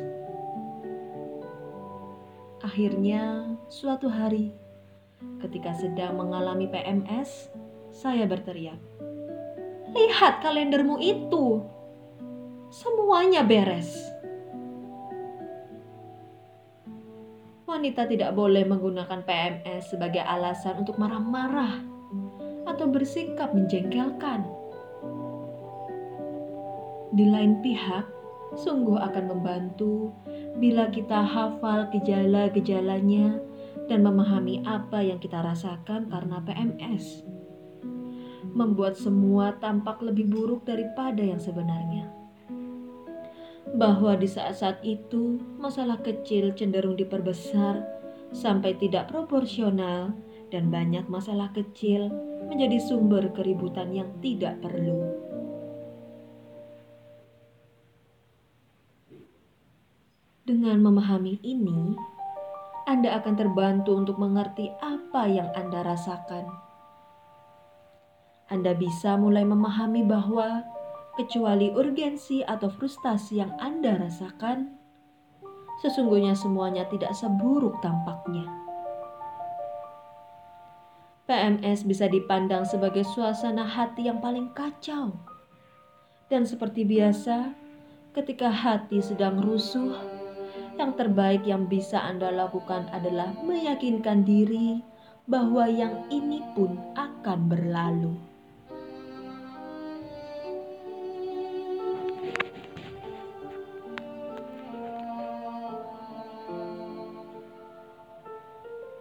Akhirnya, 2.63 3.48
suatu 3.69 4.09
hari, 4.09 4.49
ketika 5.45 5.77
sedang 5.77 6.17
mengalami 6.17 6.65
PMS, 6.65 7.53
saya 7.93 8.25
berteriak, 8.25 8.81
"Lihat 9.93 10.41
kalendermu 10.41 10.97
itu! 10.97 11.61
Semuanya 12.73 13.45
beres!" 13.45 13.93
Wanita 17.69 18.09
tidak 18.09 18.33
boleh 18.33 18.65
menggunakan 18.65 19.21
PMS 19.21 19.93
sebagai 19.93 20.25
alasan 20.25 20.81
untuk 20.81 20.97
marah-marah 20.97 21.85
atau 22.65 22.89
bersikap 22.89 23.53
menjengkelkan. 23.53 24.49
Di 27.13 27.25
lain 27.29 27.61
pihak, 27.61 28.05
sungguh 28.57 28.97
akan 28.97 29.29
membantu 29.29 30.09
bila 30.57 30.89
kita 30.89 31.21
hafal 31.21 31.85
gejala-gejalanya 31.93 33.48
dan 33.89 34.05
memahami 34.05 34.61
apa 34.63 35.01
yang 35.01 35.17
kita 35.17 35.41
rasakan 35.41 36.07
karena 36.13 36.37
PMS. 36.45 37.25
Membuat 38.53 38.95
semua 38.95 39.57
tampak 39.57 39.99
lebih 40.05 40.29
buruk 40.29 40.63
daripada 40.69 41.19
yang 41.19 41.41
sebenarnya. 41.41 42.07
Bahwa 43.73 44.13
di 44.13 44.29
saat-saat 44.29 44.85
itu, 44.85 45.41
masalah 45.57 45.97
kecil 46.01 46.53
cenderung 46.53 46.97
diperbesar 46.97 47.81
sampai 48.29 48.77
tidak 48.77 49.09
proporsional 49.09 50.13
dan 50.53 50.69
banyak 50.69 51.05
masalah 51.09 51.49
kecil 51.53 52.09
menjadi 52.49 52.81
sumber 52.81 53.29
keributan 53.33 53.93
yang 53.93 54.09
tidak 54.21 54.57
perlu. 54.61 55.05
Dengan 60.49 60.81
memahami 60.81 61.37
ini, 61.45 61.93
Anda 62.89 63.21
akan 63.21 63.37
terbantu 63.37 63.93
untuk 63.93 64.17
mengerti 64.17 64.73
apa 64.81 65.29
yang 65.29 65.53
Anda 65.53 65.85
rasakan. 65.85 66.49
Anda 68.49 68.73
bisa 68.73 69.13
mulai 69.13 69.45
memahami 69.45 70.01
bahwa, 70.09 70.65
kecuali 71.13 71.69
urgensi 71.69 72.41
atau 72.41 72.65
frustasi 72.65 73.45
yang 73.45 73.53
Anda 73.61 73.93
rasakan, 73.93 74.73
sesungguhnya 75.85 76.33
semuanya 76.33 76.89
tidak 76.89 77.13
seburuk 77.13 77.77
tampaknya. 77.85 78.49
PMS 81.29 81.85
bisa 81.85 82.09
dipandang 82.09 82.65
sebagai 82.65 83.05
suasana 83.05 83.69
hati 83.69 84.09
yang 84.09 84.17
paling 84.17 84.49
kacau, 84.57 85.13
dan 86.25 86.41
seperti 86.41 86.89
biasa, 86.89 87.53
ketika 88.17 88.49
hati 88.49 88.97
sedang 88.97 89.37
rusuh 89.45 90.18
yang 90.79 90.95
terbaik 90.95 91.43
yang 91.43 91.67
bisa 91.67 91.99
Anda 91.99 92.31
lakukan 92.31 92.87
adalah 92.95 93.35
meyakinkan 93.43 94.23
diri 94.23 94.79
bahwa 95.27 95.67
yang 95.67 96.07
ini 96.07 96.39
pun 96.55 96.79
akan 96.95 97.39
berlalu. 97.51 98.15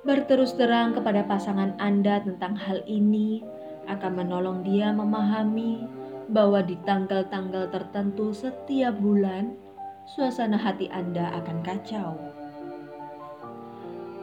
Berterus 0.02 0.56
terang 0.58 0.98
kepada 0.98 1.22
pasangan 1.30 1.78
Anda 1.78 2.18
tentang 2.26 2.58
hal 2.58 2.82
ini 2.90 3.44
akan 3.86 4.12
menolong 4.18 4.66
dia 4.66 4.90
memahami 4.90 5.86
bahwa 6.26 6.58
di 6.64 6.74
tanggal-tanggal 6.82 7.70
tertentu 7.70 8.32
setiap 8.34 8.96
bulan 8.98 9.67
suasana 10.08 10.56
hati 10.56 10.88
Anda 10.88 11.28
akan 11.36 11.60
kacau. 11.60 12.16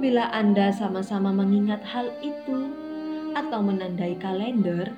Bila 0.01 0.33
Anda 0.33 0.73
sama-sama 0.73 1.29
mengingat 1.29 1.85
hal 1.85 2.09
itu 2.25 2.73
atau 3.37 3.61
menandai 3.61 4.17
kalender, 4.17 4.97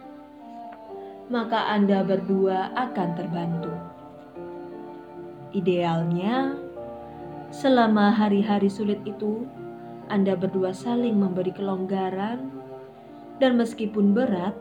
maka 1.27 1.75
Anda 1.75 2.07
berdua 2.07 2.71
akan 2.71 3.09
terbantu. 3.19 3.75
Idealnya, 5.51 6.55
selama 7.51 8.15
hari-hari 8.15 8.71
sulit 8.71 9.03
itu, 9.03 9.43
Anda 10.07 10.39
berdua 10.39 10.71
saling 10.71 11.19
memberi 11.19 11.51
kelonggaran, 11.51 12.47
dan 13.43 13.59
meskipun 13.59 14.15
berat, 14.15 14.55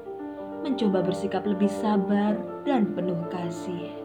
mencoba 0.67 1.07
bersikap 1.07 1.47
lebih 1.47 1.71
sabar 1.71 2.35
dan 2.67 2.93
penuh 2.93 3.17
kasih. 3.31 3.96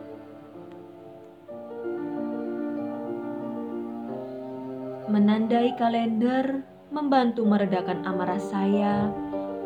Menandai 5.11 5.75
kalender 5.75 6.63
membantu 6.87 7.43
meredakan 7.43 7.99
amarah 8.07 8.39
saya 8.39 9.11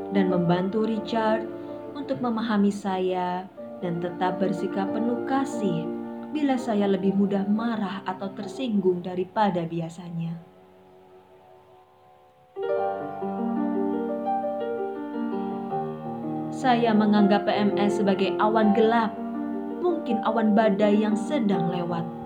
dan 0.10 0.34
membantu 0.34 0.90
Richard 0.90 1.46
untuk 1.94 2.18
memahami 2.18 2.74
saya 2.74 3.46
dan 3.78 4.02
tetap 4.02 4.42
bersikap 4.42 4.90
penuh 4.90 5.22
kasih 5.30 5.86
bila 6.34 6.58
saya 6.58 6.90
lebih 6.90 7.14
mudah 7.14 7.46
marah 7.46 8.02
atau 8.10 8.34
tersinggung 8.34 9.06
daripada 9.06 9.62
biasanya. 9.70 10.34
Saya 16.50 16.98
menganggap 16.98 17.46
PMS 17.46 18.02
sebagai 18.02 18.34
awan 18.42 18.74
gelap, 18.74 19.14
mungkin 19.78 20.18
awan 20.26 20.58
badai 20.58 21.06
yang 21.06 21.14
sedang 21.14 21.70
lewat 21.70 22.25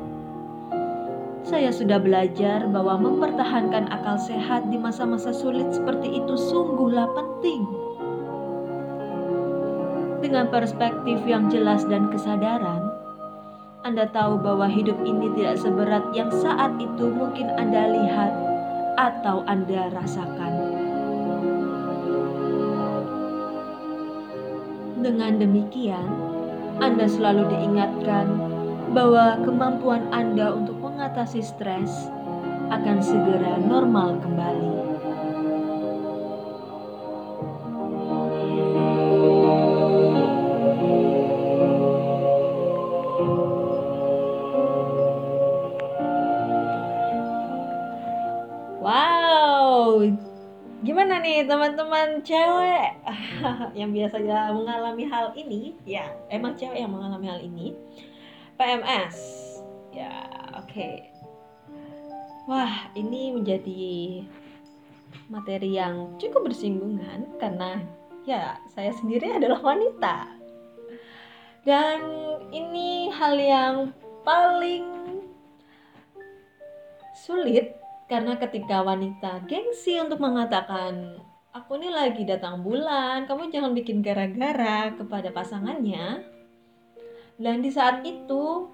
saya 1.50 1.74
sudah 1.74 1.98
belajar 1.98 2.70
bahwa 2.70 3.10
mempertahankan 3.10 3.90
akal 3.90 4.22
sehat 4.22 4.70
di 4.70 4.78
masa-masa 4.78 5.34
sulit 5.34 5.66
seperti 5.74 6.22
itu 6.22 6.38
sungguhlah 6.38 7.10
penting. 7.18 7.66
Dengan 10.22 10.46
perspektif 10.54 11.18
yang 11.26 11.50
jelas 11.50 11.90
dan 11.90 12.14
kesadaran, 12.14 12.94
Anda 13.82 14.06
tahu 14.14 14.38
bahwa 14.46 14.70
hidup 14.70 15.02
ini 15.02 15.34
tidak 15.34 15.58
seberat 15.58 16.06
yang 16.14 16.30
saat 16.30 16.78
itu 16.78 17.10
mungkin 17.10 17.50
Anda 17.58 17.98
lihat 17.98 18.34
atau 19.02 19.42
Anda 19.50 19.90
rasakan. 19.90 20.54
Dengan 25.02 25.42
demikian, 25.42 26.08
Anda 26.78 27.10
selalu 27.10 27.50
diingatkan 27.50 28.28
bahwa 28.92 29.38
kemampuan 29.46 30.10
Anda 30.10 30.54
untuk 30.54 30.79
mengatasi 31.00 31.40
stres 31.40 32.12
akan 32.68 33.00
segera 33.00 33.56
normal 33.56 34.20
kembali. 34.20 34.76
Wow, 48.84 50.04
gimana 50.84 51.24
nih 51.24 51.48
teman-teman 51.48 52.20
cewek 52.28 52.92
yang 53.80 53.96
biasanya 53.96 54.52
mengalami 54.52 55.08
hal 55.08 55.32
ini? 55.32 55.80
Ya, 55.88 56.12
emang 56.28 56.60
cewek 56.60 56.84
yang 56.84 56.92
mengalami 56.92 57.32
hal 57.32 57.40
ini. 57.40 57.72
PMS. 58.60 59.39
Oke. 60.70 61.02
Wah, 62.46 62.94
ini 62.94 63.34
menjadi 63.34 64.22
materi 65.34 65.74
yang 65.74 66.14
cukup 66.22 66.46
bersinggungan 66.46 67.26
karena 67.42 67.82
ya 68.22 68.54
saya 68.70 68.94
sendiri 68.94 69.34
adalah 69.34 69.66
wanita. 69.66 70.30
Dan 71.66 72.06
ini 72.54 73.10
hal 73.10 73.34
yang 73.34 73.76
paling 74.22 74.86
sulit 77.18 77.74
karena 78.06 78.38
ketika 78.38 78.86
wanita 78.86 79.42
gengsi 79.50 79.98
untuk 79.98 80.22
mengatakan, 80.22 81.18
aku 81.50 81.82
ini 81.82 81.90
lagi 81.90 82.30
datang 82.30 82.62
bulan, 82.62 83.26
kamu 83.26 83.50
jangan 83.50 83.74
bikin 83.74 84.06
gara-gara 84.06 84.94
kepada 84.94 85.34
pasangannya. 85.34 86.22
Dan 87.42 87.66
di 87.66 87.74
saat 87.74 88.06
itu, 88.06 88.70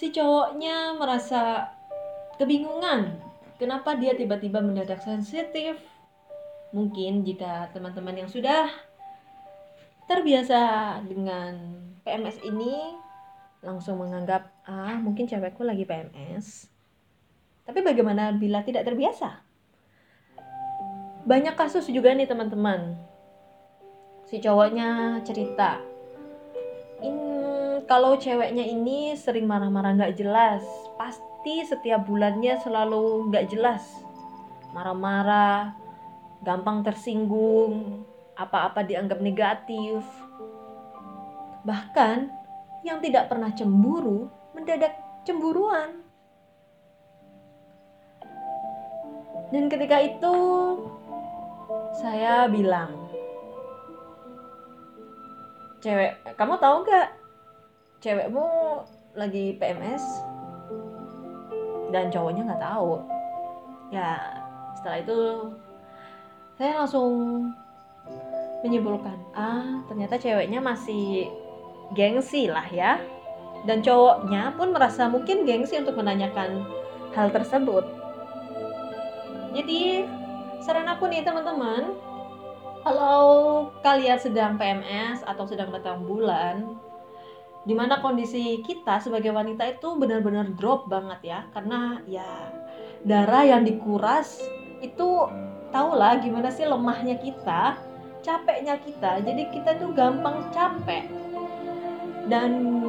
si 0.00 0.08
cowoknya 0.16 0.96
merasa 0.96 1.68
kebingungan. 2.40 3.20
Kenapa 3.60 3.92
dia 4.00 4.16
tiba-tiba 4.16 4.64
mendadak 4.64 5.04
sensitif? 5.04 5.76
Mungkin 6.72 7.28
jika 7.28 7.68
teman-teman 7.76 8.24
yang 8.24 8.30
sudah 8.32 8.72
terbiasa 10.08 10.60
dengan 11.04 11.76
PMS 12.00 12.40
ini 12.40 12.96
langsung 13.60 14.00
menganggap 14.00 14.48
ah 14.64 14.96
mungkin 14.96 15.28
cewekku 15.28 15.60
lagi 15.60 15.84
PMS 15.84 16.72
tapi 17.68 17.84
bagaimana 17.84 18.34
bila 18.34 18.64
tidak 18.64 18.88
terbiasa? 18.88 19.44
Banyak 21.22 21.54
kasus 21.54 21.86
juga 21.92 22.10
nih 22.16 22.26
teman-teman. 22.26 22.98
Si 24.26 24.40
cowoknya 24.42 25.20
cerita, 25.22 25.78
in 27.04 27.39
kalau 27.90 28.14
ceweknya 28.14 28.62
ini 28.62 29.18
sering 29.18 29.50
marah-marah 29.50 29.98
nggak 29.98 30.14
jelas, 30.14 30.62
pasti 30.94 31.66
setiap 31.66 32.06
bulannya 32.06 32.54
selalu 32.62 33.26
nggak 33.26 33.50
jelas, 33.50 33.82
marah-marah, 34.70 35.74
gampang 36.46 36.86
tersinggung, 36.86 38.06
apa-apa 38.38 38.86
dianggap 38.86 39.18
negatif. 39.18 40.06
Bahkan 41.66 42.30
yang 42.86 43.02
tidak 43.02 43.26
pernah 43.26 43.50
cemburu 43.50 44.30
mendadak 44.54 44.94
cemburuan. 45.26 46.06
Dan 49.50 49.66
ketika 49.66 49.98
itu 49.98 50.36
saya 51.98 52.46
bilang, 52.46 52.94
cewek, 55.82 56.14
kamu 56.38 56.54
tahu 56.62 56.86
gak 56.86 57.19
cewekmu 58.00 58.46
lagi 59.14 59.54
PMS? 59.60 60.04
Dan 61.94 62.08
cowoknya 62.10 62.42
nggak 62.48 62.64
tahu. 62.64 63.04
Ya 63.94 64.18
setelah 64.78 64.98
itu 65.04 65.20
saya 66.56 66.84
langsung 66.84 67.12
menyimpulkan, 68.60 69.16
ah 69.32 69.80
ternyata 69.88 70.20
ceweknya 70.20 70.60
masih 70.60 71.28
gengsi 71.96 72.50
lah 72.50 72.66
ya. 72.68 73.00
Dan 73.64 73.84
cowoknya 73.84 74.56
pun 74.56 74.72
merasa 74.72 75.08
mungkin 75.08 75.44
gengsi 75.44 75.80
untuk 75.80 76.00
menanyakan 76.00 76.64
hal 77.12 77.28
tersebut 77.28 78.00
jadi 79.50 80.06
saran 80.62 80.86
aku 80.86 81.10
nih 81.10 81.26
teman-teman, 81.26 81.98
kalau 82.86 83.22
kalian 83.82 84.18
sedang 84.18 84.54
PMS 84.54 85.26
atau 85.26 85.42
sedang 85.42 85.74
datang 85.74 86.06
bulan, 86.06 86.78
di 87.68 87.74
mana 87.76 88.00
kondisi 88.00 88.64
kita 88.64 88.98
sebagai 89.04 89.36
wanita 89.36 89.68
itu 89.68 89.94
benar-benar 90.00 90.48
drop 90.56 90.88
banget 90.88 91.20
ya, 91.22 91.40
karena 91.52 92.00
ya 92.08 92.50
darah 93.04 93.44
yang 93.44 93.62
dikuras 93.64 94.40
itu 94.80 95.08
tahulah 95.68 96.20
gimana 96.24 96.48
sih 96.48 96.64
lemahnya 96.64 97.20
kita, 97.20 97.76
capeknya 98.24 98.80
kita, 98.80 99.20
jadi 99.20 99.42
kita 99.52 99.76
tuh 99.76 99.92
gampang 99.92 100.48
capek 100.52 101.04
dan 102.32 102.80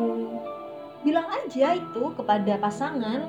bilang 1.02 1.28
aja 1.34 1.76
itu 1.76 2.14
kepada 2.16 2.62
pasangan 2.62 3.28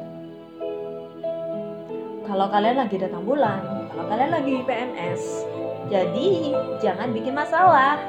kalau 2.22 2.46
kalian 2.48 2.78
lagi 2.78 2.96
datang 2.96 3.26
bulan, 3.26 3.61
kalau 3.92 4.05
kalian 4.09 4.31
lagi 4.31 4.55
PMS. 4.62 5.44
Jadi, 5.90 6.55
jangan 6.81 7.12
bikin 7.12 7.37
masalah. 7.37 8.00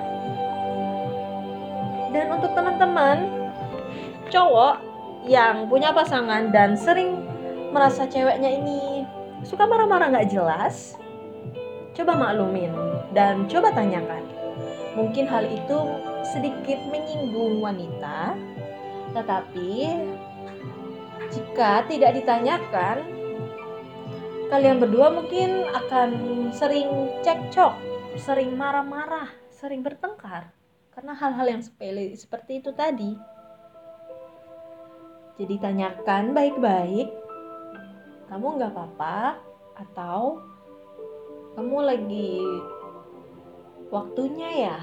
Dan 2.14 2.30
untuk 2.30 2.54
teman-teman 2.54 3.26
cowok 4.30 4.76
yang 5.26 5.66
punya 5.66 5.90
pasangan 5.90 6.54
dan 6.54 6.78
sering 6.78 7.26
merasa 7.74 8.06
ceweknya 8.06 8.54
ini 8.54 9.02
suka 9.42 9.66
marah-marah 9.66 10.14
nggak 10.14 10.30
jelas, 10.30 10.94
coba 11.98 12.14
maklumin 12.14 12.70
dan 13.18 13.50
coba 13.50 13.74
tanyakan. 13.74 14.22
Mungkin 14.94 15.26
hal 15.26 15.50
itu 15.50 15.80
sedikit 16.22 16.78
menyinggung 16.94 17.66
wanita, 17.66 18.38
tetapi 19.18 19.98
jika 21.34 21.82
tidak 21.90 22.14
ditanyakan, 22.14 23.02
kalian 24.54 24.78
berdua 24.78 25.10
mungkin 25.10 25.66
akan 25.74 26.10
sering 26.54 27.10
cekcok, 27.26 27.74
sering 28.22 28.54
marah-marah, 28.54 29.34
sering 29.50 29.82
bertengkar 29.82 30.54
karena 30.94 31.14
hal-hal 31.18 31.48
yang 31.58 31.62
sepele 31.66 32.14
seperti 32.14 32.62
itu 32.62 32.70
tadi. 32.74 33.18
Jadi 35.42 35.56
tanyakan 35.58 36.38
baik-baik, 36.38 37.10
kamu 38.30 38.48
nggak 38.62 38.72
apa-apa 38.78 39.42
atau 39.74 40.38
kamu 41.58 41.78
lagi 41.82 42.38
waktunya 43.90 44.50
ya. 44.70 44.78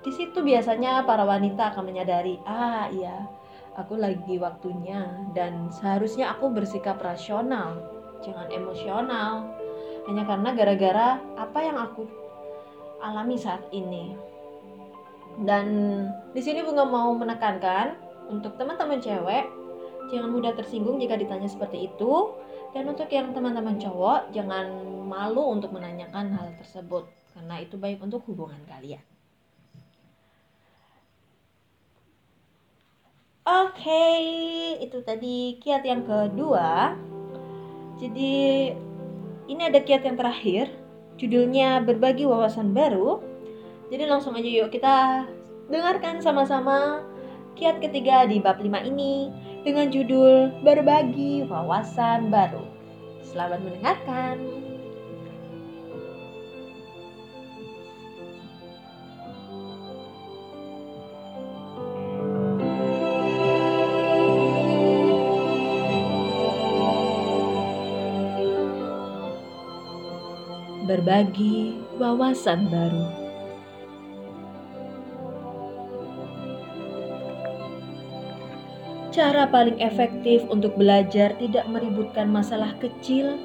Di 0.00 0.12
situ 0.16 0.40
biasanya 0.40 1.04
para 1.04 1.28
wanita 1.28 1.76
akan 1.76 1.84
menyadari, 1.84 2.40
ah 2.48 2.88
iya, 2.88 3.28
aku 3.76 4.00
lagi 4.00 4.40
waktunya 4.40 5.04
dan 5.36 5.68
seharusnya 5.68 6.32
aku 6.32 6.48
bersikap 6.48 6.96
rasional, 7.04 7.76
jangan 8.24 8.48
emosional. 8.48 9.44
Hanya 10.08 10.24
karena 10.24 10.56
gara-gara 10.56 11.20
apa 11.36 11.58
yang 11.60 11.76
aku 11.76 12.08
alami 13.02 13.38
saat 13.38 13.62
ini. 13.70 14.14
Dan 15.42 15.66
di 16.34 16.42
sini 16.42 16.66
bunga 16.66 16.82
mau 16.82 17.14
menekankan 17.14 17.94
untuk 18.28 18.58
teman-teman 18.58 18.98
cewek 18.98 19.46
jangan 20.08 20.30
mudah 20.32 20.52
tersinggung 20.56 20.96
jika 20.98 21.20
ditanya 21.20 21.46
seperti 21.46 21.92
itu 21.92 22.32
dan 22.72 22.88
untuk 22.88 23.08
yang 23.12 23.32
teman-teman 23.32 23.76
cowok 23.80 24.32
jangan 24.32 24.68
malu 25.08 25.52
untuk 25.52 25.72
menanyakan 25.72 26.32
hal 26.36 26.52
tersebut 26.60 27.08
karena 27.32 27.54
itu 27.62 27.78
baik 27.78 28.02
untuk 28.02 28.24
hubungan 28.28 28.60
kalian. 28.66 29.00
Oke, 33.48 33.80
okay, 33.80 34.20
itu 34.84 35.00
tadi 35.00 35.56
kiat 35.56 35.80
yang 35.80 36.04
kedua. 36.04 36.92
Jadi 37.96 38.68
ini 39.48 39.62
ada 39.64 39.80
kiat 39.80 40.04
yang 40.04 40.20
terakhir, 40.20 40.68
judulnya 41.18 41.82
berbagi 41.82 42.24
wawasan 42.24 42.70
baru. 42.70 43.18
Jadi 43.90 44.04
langsung 44.06 44.38
aja 44.38 44.46
yuk 44.46 44.70
kita 44.70 45.26
dengarkan 45.68 46.22
sama-sama 46.22 47.02
kiat 47.58 47.82
ketiga 47.82 48.24
di 48.24 48.38
bab 48.38 48.62
5 48.62 48.70
ini 48.86 49.34
dengan 49.66 49.90
judul 49.90 50.54
berbagi 50.62 51.44
wawasan 51.50 52.30
baru. 52.30 52.62
Selamat 53.26 53.60
mendengarkan. 53.66 54.67
Berbagi 71.08 71.72
wawasan 71.96 72.68
baru. 72.68 73.08
Cara 79.08 79.48
paling 79.48 79.80
efektif 79.80 80.44
untuk 80.52 80.76
belajar 80.76 81.32
tidak 81.40 81.64
meributkan 81.72 82.28
masalah 82.28 82.76
kecil 82.76 83.40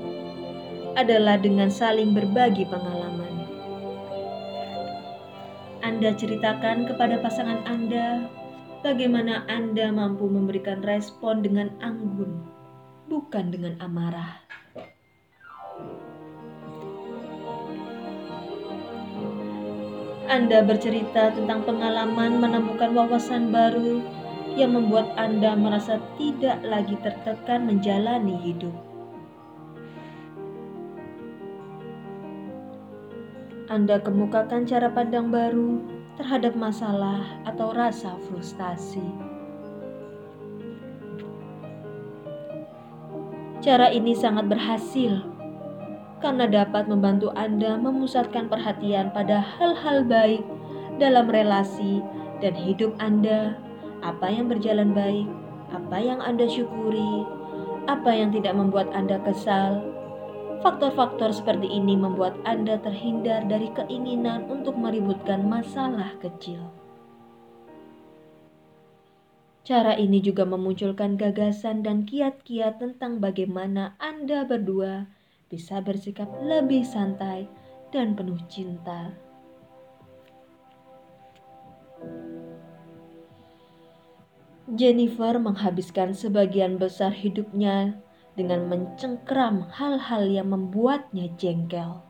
adalah 0.99 1.39
dengan 1.39 1.71
saling 1.71 2.11
berbagi 2.11 2.67
pengalaman. 2.67 3.47
Anda 5.87 6.11
ceritakan 6.19 6.83
kepada 6.91 7.23
pasangan 7.23 7.63
Anda 7.63 8.27
bagaimana 8.83 9.47
Anda 9.47 9.87
mampu 9.87 10.27
memberikan 10.27 10.83
respon 10.83 11.39
dengan 11.39 11.71
anggun, 11.79 12.43
bukan 13.07 13.55
dengan 13.55 13.79
amarah. 13.79 14.52
Anda 20.33 20.65
bercerita 20.65 21.29
tentang 21.29 21.61
pengalaman 21.61 22.41
menemukan 22.41 22.89
wawasan 22.97 23.53
baru 23.53 24.01
yang 24.57 24.73
membuat 24.73 25.13
Anda 25.13 25.53
merasa 25.53 26.01
tidak 26.17 26.57
lagi 26.65 26.97
tertekan 27.05 27.69
menjalani 27.69 28.33
hidup. 28.41 28.73
Anda 33.69 34.01
kemukakan 34.01 34.65
cara 34.65 34.89
pandang 34.89 35.29
baru 35.29 35.85
terhadap 36.17 36.57
masalah 36.57 37.37
atau 37.45 37.69
rasa 37.69 38.17
frustasi. 38.25 39.05
Cara 43.61 43.93
ini 43.93 44.17
sangat 44.17 44.49
berhasil 44.49 45.32
karena 46.23 46.47
dapat 46.47 46.87
membantu 46.87 47.35
Anda 47.35 47.75
memusatkan 47.75 48.47
perhatian 48.47 49.11
pada 49.11 49.43
hal-hal 49.43 50.07
baik 50.07 50.39
dalam 50.95 51.27
relasi 51.27 51.99
dan 52.39 52.55
hidup 52.55 52.95
Anda, 53.03 53.59
apa 53.99 54.31
yang 54.31 54.47
berjalan 54.47 54.95
baik, 54.95 55.27
apa 55.75 55.99
yang 55.99 56.23
Anda 56.23 56.47
syukuri, 56.47 57.27
apa 57.91 58.15
yang 58.15 58.31
tidak 58.31 58.55
membuat 58.55 58.87
Anda 58.95 59.19
kesal. 59.19 59.83
Faktor-faktor 60.63 61.35
seperti 61.35 61.67
ini 61.67 61.99
membuat 61.99 62.39
Anda 62.47 62.79
terhindar 62.79 63.43
dari 63.51 63.67
keinginan 63.75 64.47
untuk 64.47 64.79
meributkan 64.79 65.43
masalah 65.43 66.15
kecil. 66.23 66.71
Cara 69.67 69.95
ini 69.99 70.23
juga 70.23 70.47
memunculkan 70.47 71.19
gagasan 71.19 71.83
dan 71.83 72.07
kiat-kiat 72.07 72.79
tentang 72.79 73.19
bagaimana 73.19 73.99
Anda 73.99 74.47
berdua 74.47 75.07
bisa 75.53 75.77
bersikap 75.85 76.25
lebih 76.41 76.81
santai 76.81 77.45
dan 77.93 78.17
penuh 78.17 78.41
cinta. 78.49 79.13
Jennifer 84.73 85.37
menghabiskan 85.37 86.17
sebagian 86.17 86.81
besar 86.81 87.13
hidupnya 87.13 88.01
dengan 88.33 88.65
mencengkram 88.65 89.69
hal-hal 89.69 90.25
yang 90.25 90.49
membuatnya 90.49 91.29
jengkel. 91.37 92.01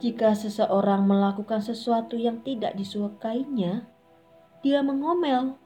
Jika 0.00 0.32
seseorang 0.32 1.04
melakukan 1.04 1.60
sesuatu 1.60 2.16
yang 2.16 2.40
tidak 2.40 2.72
disukainya, 2.80 3.84
dia 4.64 4.80
mengomel 4.80 5.60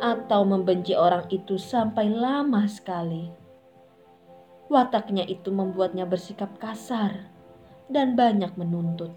atau 0.00 0.44
membenci 0.44 0.92
orang 0.92 1.24
itu 1.32 1.56
sampai 1.56 2.12
lama 2.12 2.68
sekali. 2.68 3.32
Wataknya 4.66 5.22
itu 5.24 5.54
membuatnya 5.54 6.04
bersikap 6.04 6.58
kasar 6.58 7.30
dan 7.86 8.18
banyak 8.18 8.50
menuntut. 8.58 9.14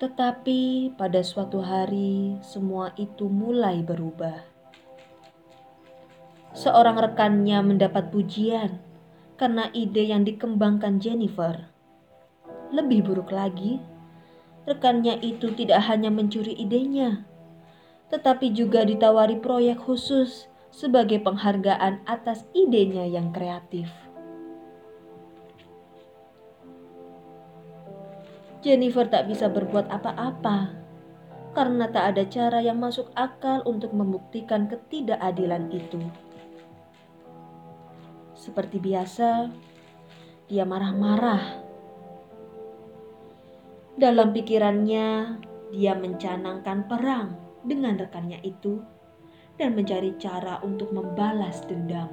Tetapi 0.00 0.96
pada 0.96 1.20
suatu 1.20 1.60
hari, 1.60 2.40
semua 2.40 2.96
itu 2.96 3.28
mulai 3.28 3.84
berubah. 3.84 4.48
Seorang 6.56 6.96
rekannya 6.96 7.60
mendapat 7.60 8.08
pujian 8.08 8.80
karena 9.36 9.68
ide 9.76 10.08
yang 10.08 10.24
dikembangkan 10.24 11.04
Jennifer. 11.04 11.68
Lebih 12.72 13.12
buruk 13.12 13.28
lagi, 13.28 13.76
rekannya 14.70 15.18
itu 15.18 15.50
tidak 15.58 15.82
hanya 15.90 16.14
mencuri 16.14 16.54
idenya, 16.54 17.26
tetapi 18.14 18.54
juga 18.54 18.86
ditawari 18.86 19.42
proyek 19.42 19.82
khusus 19.82 20.46
sebagai 20.70 21.18
penghargaan 21.18 22.06
atas 22.06 22.46
idenya 22.54 23.02
yang 23.02 23.34
kreatif. 23.34 23.90
Jennifer 28.60 29.08
tak 29.08 29.26
bisa 29.26 29.50
berbuat 29.50 29.88
apa-apa 29.88 30.76
karena 31.50 31.90
tak 31.90 32.14
ada 32.14 32.22
cara 32.28 32.62
yang 32.62 32.78
masuk 32.78 33.10
akal 33.18 33.64
untuk 33.66 33.90
membuktikan 33.90 34.70
ketidakadilan 34.70 35.66
itu. 35.74 35.98
Seperti 38.36 38.78
biasa, 38.78 39.50
dia 40.46 40.64
marah-marah 40.68 41.59
dalam 44.00 44.32
pikirannya, 44.32 45.36
dia 45.76 45.92
mencanangkan 45.92 46.88
perang 46.88 47.36
dengan 47.60 48.00
rekannya 48.00 48.40
itu 48.40 48.80
dan 49.60 49.76
mencari 49.76 50.16
cara 50.16 50.56
untuk 50.64 50.88
membalas 50.88 51.60
dendam. 51.68 52.08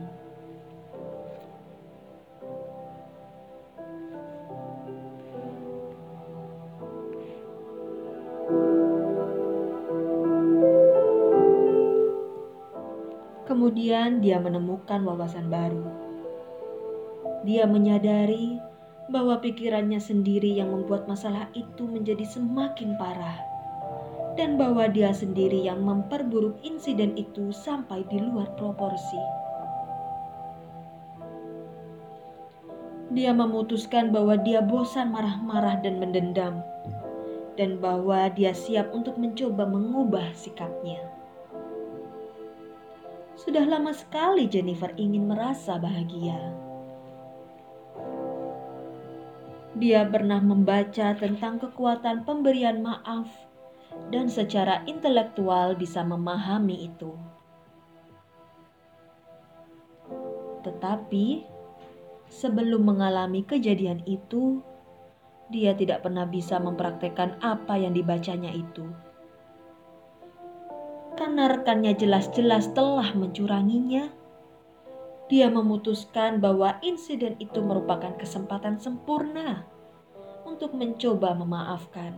Kemudian 13.47 14.19
dia 14.19 14.43
menemukan 14.43 15.07
wawasan 15.07 15.47
baru. 15.47 15.87
Dia 17.47 17.63
menyadari 17.63 18.59
bahwa 19.07 19.39
pikirannya 19.39 20.03
sendiri 20.03 20.51
yang 20.59 20.75
membuat 20.75 21.07
masalah 21.07 21.47
itu 21.55 21.87
menjadi 21.87 22.27
semakin 22.27 22.99
parah, 22.99 23.39
dan 24.35 24.59
bahwa 24.59 24.83
dia 24.91 25.15
sendiri 25.15 25.63
yang 25.63 25.79
memperburuk 25.79 26.59
insiden 26.59 27.15
itu 27.15 27.55
sampai 27.55 28.03
di 28.11 28.19
luar 28.19 28.51
proporsi. 28.59 29.19
Dia 33.15 33.31
memutuskan 33.31 34.11
bahwa 34.11 34.35
dia 34.35 34.59
bosan 34.59 35.15
marah-marah 35.15 35.79
dan 35.79 36.03
mendendam, 36.03 36.59
dan 37.55 37.79
bahwa 37.79 38.27
dia 38.35 38.51
siap 38.51 38.91
untuk 38.91 39.15
mencoba 39.15 39.63
mengubah 39.63 40.35
sikapnya. 40.35 40.99
Sudah 43.39 43.63
lama 43.63 43.95
sekali 43.95 44.51
Jennifer 44.51 44.91
ingin 44.99 45.31
merasa 45.31 45.79
bahagia 45.79 46.66
dia 49.77 50.01
pernah 50.09 50.41
membaca 50.41 51.13
tentang 51.13 51.61
kekuatan 51.61 52.25
pemberian 52.25 52.81
maaf 52.81 53.29
dan 54.09 54.25
secara 54.25 54.81
intelektual 54.89 55.77
bisa 55.77 56.01
memahami 56.01 56.89
itu. 56.89 57.13
Tetapi 60.65 61.45
sebelum 62.27 62.89
mengalami 62.89 63.45
kejadian 63.45 64.01
itu, 64.09 64.65
dia 65.47 65.71
tidak 65.77 66.03
pernah 66.03 66.27
bisa 66.27 66.59
mempraktekkan 66.59 67.39
apa 67.39 67.79
yang 67.79 67.95
dibacanya 67.95 68.51
itu. 68.51 68.83
Karena 71.17 71.49
rekannya 71.49 71.93
jelas-jelas 71.97 72.73
telah 72.73 73.13
mencuranginya, 73.15 74.11
dia 75.27 75.51
memutuskan 75.51 76.39
bahwa 76.39 76.79
insiden 76.79 77.35
itu 77.43 77.59
merupakan 77.59 78.15
kesempatan 78.15 78.79
sempurna 78.79 79.67
untuk 80.47 80.71
mencoba 80.71 81.35
memaafkan. 81.35 82.15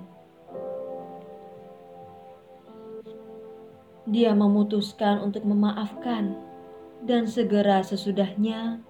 Dia 4.10 4.34
memutuskan 4.34 5.22
untuk 5.22 5.46
memaafkan, 5.46 6.38
dan 7.06 7.26
segera 7.30 7.82
sesudahnya 7.86 8.82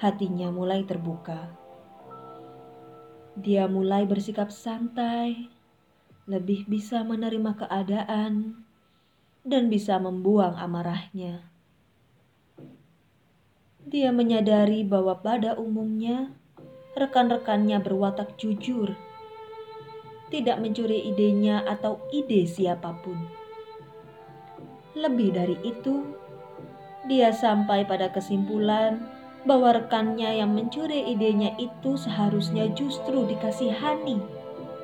hatinya 0.00 0.52
mulai 0.52 0.84
terbuka. 0.84 1.52
Dia 3.36 3.68
mulai 3.68 4.08
bersikap 4.08 4.48
santai, 4.48 5.52
lebih 6.24 6.64
bisa 6.68 7.04
menerima 7.04 7.56
keadaan, 7.60 8.64
dan 9.44 9.68
bisa 9.68 10.00
membuang 10.00 10.56
amarahnya. 10.56 11.55
Dia 13.86 14.10
menyadari 14.10 14.82
bahwa 14.82 15.22
pada 15.22 15.54
umumnya 15.54 16.34
rekan-rekannya 16.98 17.78
berwatak 17.78 18.34
jujur, 18.34 18.98
tidak 20.26 20.58
mencuri 20.58 21.06
idenya 21.06 21.62
atau 21.62 22.02
ide 22.10 22.50
siapa 22.50 22.98
pun. 23.06 23.14
Lebih 24.98 25.30
dari 25.38 25.56
itu, 25.62 26.02
Dia 27.06 27.30
sampai 27.30 27.86
pada 27.86 28.10
kesimpulan 28.10 29.06
bahwa 29.46 29.78
rekannya 29.78 30.42
yang 30.42 30.50
mencuri 30.50 31.06
idenya 31.06 31.54
itu 31.54 31.94
seharusnya 31.94 32.66
justru 32.74 33.22
dikasihani, 33.30 34.18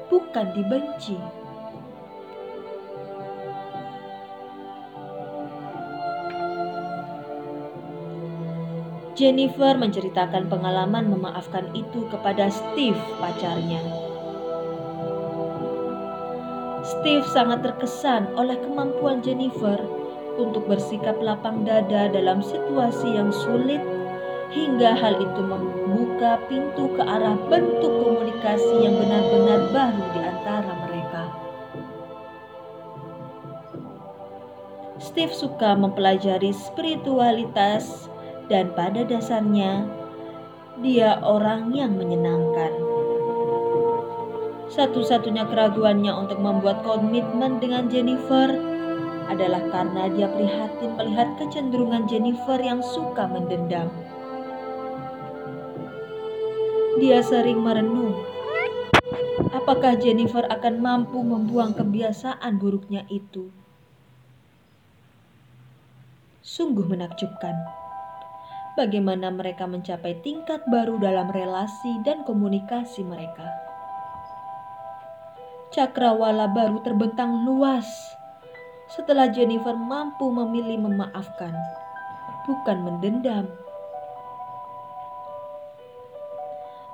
bukan 0.07 0.47
dibenci. 0.55 1.19
Jennifer 9.13 9.77
menceritakan 9.77 10.49
pengalaman 10.49 11.13
memaafkan 11.13 11.69
itu 11.77 12.09
kepada 12.09 12.49
Steve, 12.49 12.97
pacarnya. 13.21 13.85
Steve 16.81 17.27
sangat 17.29 17.61
terkesan 17.61 18.33
oleh 18.41 18.57
kemampuan 18.65 19.21
Jennifer 19.21 19.77
untuk 20.41 20.65
bersikap 20.65 21.21
lapang 21.21 21.69
dada 21.69 22.09
dalam 22.09 22.41
situasi 22.41 23.13
yang 23.13 23.29
sulit, 23.29 23.85
hingga 24.49 24.97
hal 24.97 25.21
itu 25.21 25.41
membuka 25.45 26.41
pintu 26.49 26.89
ke 26.97 27.03
arah 27.05 27.37
bentuk 27.53 27.93
komunikasi 27.93 28.89
yang 28.89 28.97
benar-benar 28.97 29.61
baru 29.77 30.05
di 30.17 30.21
antara 30.25 30.73
mereka. 30.89 31.23
Steve 34.97 35.37
suka 35.37 35.77
mempelajari 35.77 36.57
spiritualitas 36.57 38.09
dan 38.53 38.69
pada 38.77 39.01
dasarnya 39.09 39.89
dia 40.85 41.17
orang 41.25 41.73
yang 41.73 41.97
menyenangkan. 41.97 42.69
Satu-satunya 44.69 45.49
keraguannya 45.49 46.13
untuk 46.13 46.37
membuat 46.37 46.85
komitmen 46.85 47.57
dengan 47.65 47.89
Jennifer 47.89 48.53
adalah 49.33 49.65
karena 49.73 50.13
dia 50.13 50.29
prihatin 50.29 50.93
melihat 51.01 51.33
kecenderungan 51.41 52.05
Jennifer 52.05 52.61
yang 52.61 52.85
suka 52.85 53.25
mendendam. 53.25 53.89
Dia 57.01 57.25
sering 57.25 57.65
merenung, 57.65 58.21
apakah 59.57 59.97
Jennifer 59.97 60.45
akan 60.45 60.75
mampu 60.85 61.25
membuang 61.25 61.73
kebiasaan 61.73 62.61
buruknya 62.61 63.09
itu? 63.09 63.49
Sungguh 66.45 66.85
menakjubkan 66.85 67.57
bagaimana 68.73 69.29
mereka 69.29 69.69
mencapai 69.69 70.17
tingkat 70.25 70.65
baru 70.69 70.97
dalam 70.97 71.29
relasi 71.29 72.01
dan 72.05 72.25
komunikasi 72.25 73.05
mereka. 73.05 73.45
Cakrawala 75.73 76.53
baru 76.53 76.85
terbentang 76.85 77.49
luas 77.49 77.89
setelah 78.93 79.33
Jennifer 79.33 79.73
mampu 79.73 80.29
memilih 80.29 80.85
memaafkan, 80.85 81.57
bukan 82.45 82.79
mendendam. 82.85 83.49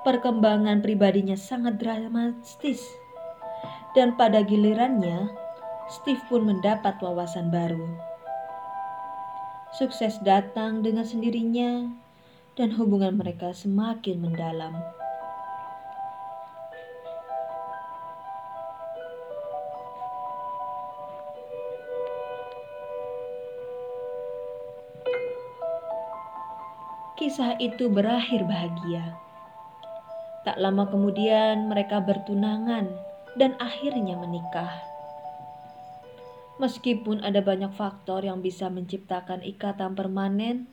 Perkembangan 0.07 0.79
pribadinya 0.79 1.35
sangat 1.35 1.75
dramatis, 1.75 2.79
dan 3.91 4.15
pada 4.15 4.39
gilirannya, 4.47 5.27
Steve 5.91 6.23
pun 6.31 6.47
mendapat 6.47 7.03
wawasan 7.03 7.51
baru 7.51 8.08
Sukses 9.69 10.17
datang 10.25 10.81
dengan 10.81 11.05
sendirinya, 11.05 11.87
dan 12.57 12.73
hubungan 12.75 13.15
mereka 13.15 13.53
semakin 13.55 14.19
mendalam. 14.19 14.75
Kisah 27.15 27.55
itu 27.61 27.87
berakhir 27.93 28.43
bahagia. 28.49 29.15
Tak 30.43 30.57
lama 30.57 30.89
kemudian, 30.89 31.69
mereka 31.69 32.01
bertunangan 32.01 32.89
dan 33.37 33.53
akhirnya 33.61 34.17
menikah. 34.17 34.88
Meskipun 36.59 37.23
ada 37.23 37.39
banyak 37.39 37.71
faktor 37.71 38.27
yang 38.27 38.43
bisa 38.43 38.67
menciptakan 38.67 39.39
ikatan 39.47 39.95
permanen, 39.95 40.67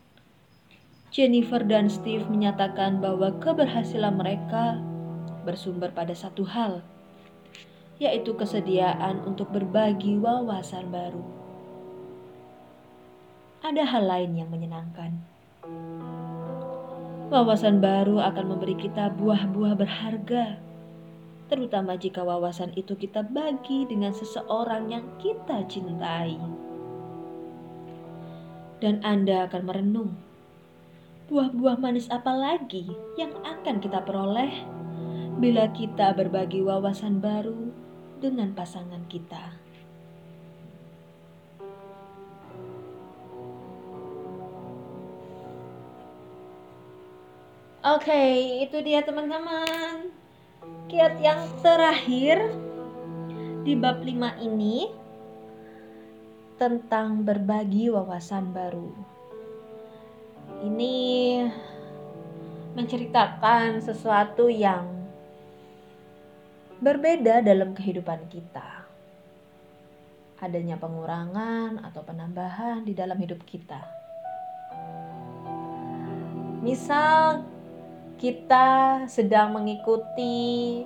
Jennifer 1.14 1.62
dan 1.62 1.87
Steve 1.87 2.27
menyatakan 2.27 2.99
bahwa 2.99 3.31
keberhasilan 3.38 4.18
mereka 4.18 4.83
bersumber 5.46 5.94
pada 5.94 6.11
satu 6.11 6.42
hal, 6.42 6.83
yaitu 8.03 8.35
kesediaan 8.35 9.22
untuk 9.22 9.55
berbagi 9.55 10.18
wawasan 10.18 10.90
baru. 10.90 11.22
Ada 13.62 13.87
hal 13.87 14.11
lain 14.11 14.42
yang 14.42 14.51
menyenangkan. 14.51 15.22
Wawasan 17.31 17.79
baru 17.79 18.27
akan 18.27 18.59
memberi 18.59 18.75
kita 18.75 19.14
buah-buah 19.14 19.79
berharga 19.79 20.65
terutama 21.47 21.95
jika 21.95 22.27
wawasan 22.27 22.75
itu 22.75 22.99
kita 22.99 23.23
bagi 23.23 23.87
dengan 23.87 24.11
seseorang 24.11 24.91
yang 24.91 25.07
kita 25.23 25.63
cintai. 25.71 26.39
Dan 28.83 29.01
Anda 29.07 29.47
akan 29.49 29.63
merenung, 29.65 30.13
buah-buah 31.31 31.79
manis 31.81 32.11
apa 32.13 32.35
lagi 32.35 32.91
yang 33.17 33.33
akan 33.41 33.81
kita 33.81 34.05
peroleh 34.05 34.53
bila 35.39 35.71
kita 35.73 36.13
berbagi 36.13 36.61
wawasan 36.61 37.23
baru 37.23 37.73
dengan 38.19 38.53
pasangan 38.53 39.07
kita. 39.07 39.67
Oke, 47.87 48.11
okay, 48.11 48.67
itu 48.67 48.83
dia 48.83 48.99
teman-teman 49.07 50.26
kiat 50.87 51.18
yang 51.18 51.42
terakhir 51.61 52.38
di 53.66 53.74
bab 53.74 53.98
5 54.07 54.46
ini 54.46 54.87
tentang 56.57 57.26
berbagi 57.26 57.90
wawasan 57.90 58.55
baru. 58.55 58.94
Ini 60.62 60.96
menceritakan 62.79 63.83
sesuatu 63.83 64.46
yang 64.46 64.87
berbeda 66.79 67.42
dalam 67.42 67.72
kehidupan 67.72 68.29
kita. 68.29 68.85
Adanya 70.38 70.76
pengurangan 70.76 71.81
atau 71.81 72.05
penambahan 72.05 72.85
di 72.85 72.92
dalam 72.92 73.16
hidup 73.16 73.40
kita. 73.48 73.81
Misal 76.61 77.56
kita 78.16 79.05
sedang 79.12 79.52
mengikuti 79.52 80.81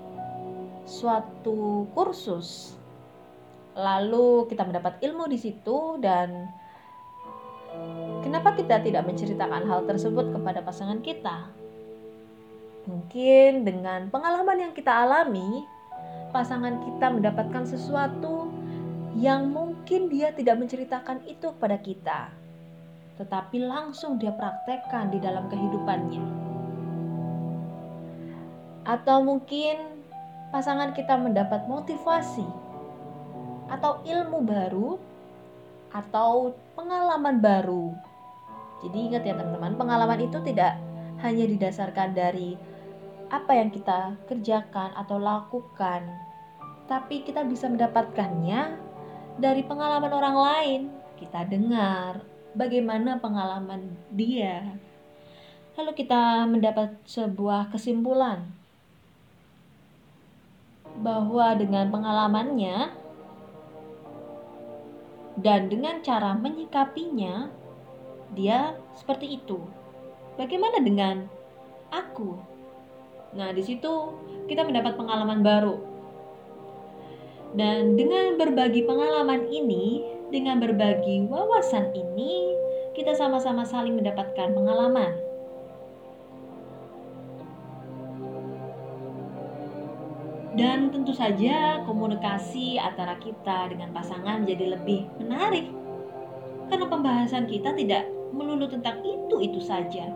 suatu 0.82 1.86
kursus, 1.94 2.74
lalu 3.78 4.50
kita 4.50 4.66
mendapat 4.66 4.98
ilmu 4.98 5.30
di 5.30 5.38
situ, 5.38 5.94
dan 6.02 6.50
kenapa 8.26 8.58
kita 8.58 8.82
tidak 8.82 9.06
menceritakan 9.06 9.62
hal 9.62 9.86
tersebut 9.86 10.34
kepada 10.34 10.58
pasangan 10.66 10.98
kita? 10.98 11.46
Mungkin 12.90 13.62
dengan 13.62 14.10
pengalaman 14.10 14.66
yang 14.66 14.72
kita 14.74 14.90
alami, 14.90 15.62
pasangan 16.34 16.82
kita 16.82 17.14
mendapatkan 17.14 17.62
sesuatu 17.62 18.50
yang 19.14 19.54
mungkin 19.54 20.10
dia 20.10 20.34
tidak 20.34 20.58
menceritakan 20.58 21.22
itu 21.30 21.54
kepada 21.54 21.78
kita, 21.78 22.20
tetapi 23.22 23.62
langsung 23.62 24.18
dia 24.18 24.34
praktekkan 24.34 25.14
di 25.14 25.22
dalam 25.22 25.46
kehidupannya 25.46 26.49
atau 28.84 29.20
mungkin 29.20 30.00
pasangan 30.50 30.96
kita 30.96 31.14
mendapat 31.14 31.68
motivasi 31.68 32.46
atau 33.70 34.02
ilmu 34.02 34.42
baru 34.42 34.98
atau 35.94 36.54
pengalaman 36.74 37.38
baru. 37.38 37.94
Jadi 38.80 38.96
ingat 39.12 39.22
ya 39.26 39.36
teman-teman, 39.36 39.76
pengalaman 39.76 40.20
itu 40.24 40.38
tidak 40.42 40.80
hanya 41.20 41.44
didasarkan 41.44 42.16
dari 42.16 42.56
apa 43.30 43.52
yang 43.54 43.70
kita 43.70 44.16
kerjakan 44.26 44.90
atau 44.96 45.20
lakukan, 45.20 46.02
tapi 46.90 47.22
kita 47.22 47.46
bisa 47.46 47.70
mendapatkannya 47.70 48.74
dari 49.38 49.62
pengalaman 49.62 50.10
orang 50.10 50.36
lain. 50.36 50.80
Kita 51.20 51.44
dengar 51.44 52.24
bagaimana 52.56 53.20
pengalaman 53.20 53.92
dia, 54.10 54.64
lalu 55.76 55.92
kita 55.94 56.48
mendapat 56.48 56.96
sebuah 57.04 57.68
kesimpulan 57.70 58.59
bahwa 60.98 61.54
dengan 61.54 61.86
pengalamannya 61.94 62.90
dan 65.40 65.70
dengan 65.70 66.02
cara 66.02 66.34
menyikapinya, 66.34 67.48
dia 68.34 68.76
seperti 68.98 69.40
itu. 69.40 69.62
Bagaimana 70.36 70.82
dengan 70.82 71.30
aku? 71.94 72.36
Nah, 73.38 73.54
di 73.54 73.62
situ 73.62 74.14
kita 74.50 74.66
mendapat 74.66 74.98
pengalaman 74.98 75.40
baru. 75.40 75.76
Dan 77.54 77.98
dengan 77.98 78.38
berbagi 78.38 78.86
pengalaman 78.86 79.50
ini, 79.50 80.06
dengan 80.30 80.62
berbagi 80.62 81.26
wawasan 81.26 81.90
ini, 81.94 82.54
kita 82.94 83.14
sama-sama 83.14 83.66
saling 83.66 83.98
mendapatkan 83.98 84.54
pengalaman. 84.54 85.29
Dan 90.60 90.92
tentu 90.92 91.16
saja 91.16 91.80
komunikasi 91.88 92.76
antara 92.76 93.16
kita 93.16 93.72
dengan 93.72 93.96
pasangan 93.96 94.44
jadi 94.44 94.76
lebih 94.76 95.08
menarik. 95.16 95.72
Karena 96.68 96.84
pembahasan 96.84 97.48
kita 97.48 97.72
tidak 97.72 98.04
melulu 98.36 98.68
tentang 98.68 99.00
itu-itu 99.00 99.56
saja. 99.64 100.12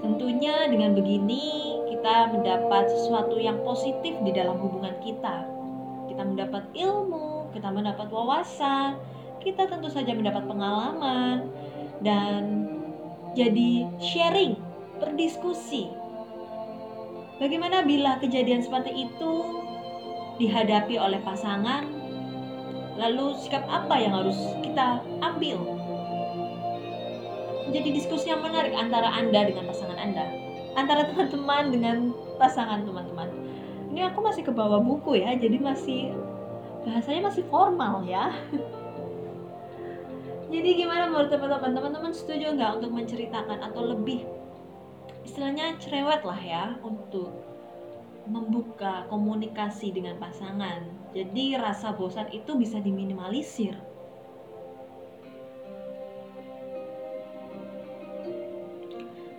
Tentunya 0.00 0.64
dengan 0.72 0.96
begini 0.96 1.76
kita 1.92 2.32
mendapat 2.32 2.88
sesuatu 2.88 3.36
yang 3.36 3.60
positif 3.68 4.16
di 4.24 4.32
dalam 4.32 4.56
hubungan 4.56 4.96
kita. 5.04 5.44
Kita 6.08 6.24
mendapat 6.24 6.72
ilmu, 6.72 7.52
kita 7.52 7.68
mendapat 7.68 8.08
wawasan, 8.08 8.96
kita 9.44 9.68
tentu 9.68 9.92
saja 9.92 10.16
mendapat 10.16 10.48
pengalaman 10.48 11.52
dan 12.00 12.64
jadi 13.36 13.92
sharing, 14.00 14.56
berdiskusi 14.96 16.00
Bagaimana 17.42 17.82
bila 17.82 18.22
kejadian 18.22 18.62
seperti 18.62 19.02
itu 19.02 19.32
dihadapi 20.38 20.94
oleh 20.94 21.18
pasangan? 21.26 21.90
Lalu 22.94 23.34
sikap 23.42 23.66
apa 23.66 23.98
yang 23.98 24.14
harus 24.14 24.38
kita 24.62 25.02
ambil? 25.18 25.58
Jadi 27.74 27.98
diskusi 27.98 28.30
yang 28.30 28.46
menarik 28.46 28.70
antara 28.78 29.10
Anda 29.10 29.42
dengan 29.42 29.66
pasangan 29.66 29.98
Anda, 29.98 30.30
antara 30.78 31.10
teman-teman 31.10 31.74
dengan 31.74 31.96
pasangan 32.38 32.86
teman-teman. 32.86 33.26
Ini 33.90 34.14
aku 34.14 34.22
masih 34.22 34.46
ke 34.46 34.54
bawah 34.54 34.78
buku 34.78 35.18
ya, 35.18 35.34
jadi 35.34 35.58
masih 35.58 36.14
bahasanya 36.86 37.26
masih 37.26 37.42
formal 37.50 38.06
ya. 38.06 38.30
Jadi 40.52 40.84
gimana 40.84 41.08
menurut 41.08 41.32
teman-teman? 41.32 41.72
Teman-teman 41.72 42.12
setuju 42.12 42.52
nggak 42.52 42.76
untuk 42.76 42.92
menceritakan 42.92 43.72
atau 43.72 43.88
lebih 43.88 44.28
istilahnya 45.22 45.78
cerewet 45.78 46.22
lah 46.26 46.40
ya 46.40 46.64
untuk 46.82 47.30
membuka 48.26 49.06
komunikasi 49.10 49.90
dengan 49.90 50.18
pasangan. 50.18 50.86
Jadi 51.12 51.58
rasa 51.58 51.92
bosan 51.92 52.30
itu 52.30 52.54
bisa 52.54 52.78
diminimalisir. 52.78 53.74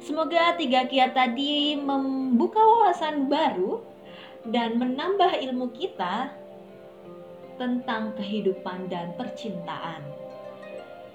Semoga 0.04 0.60
tiga 0.60 0.84
kiat 0.84 1.16
tadi 1.16 1.80
membuka 1.80 2.60
wawasan 2.60 3.32
baru 3.32 3.80
dan 4.52 4.76
menambah 4.76 5.32
ilmu 5.48 5.72
kita 5.72 6.36
tentang 7.56 8.12
kehidupan 8.20 8.92
dan 8.92 9.16
percintaan. 9.16 10.04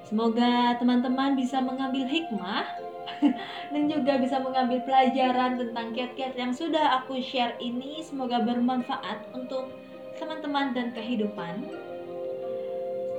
Semoga 0.08 0.80
teman-teman 0.80 1.36
bisa 1.36 1.60
mengambil 1.60 2.08
hikmah 2.08 2.87
dan 3.72 3.82
juga 3.90 4.18
bisa 4.20 4.40
mengambil 4.40 4.80
pelajaran 4.84 5.58
tentang 5.58 5.92
kiat-kiat 5.94 6.34
yang 6.38 6.52
sudah 6.54 7.02
aku 7.02 7.20
share 7.20 7.54
ini. 7.60 8.00
Semoga 8.04 8.40
bermanfaat 8.42 9.28
untuk 9.34 9.72
teman-teman 10.18 10.74
dan 10.74 10.90
kehidupan. 10.92 11.66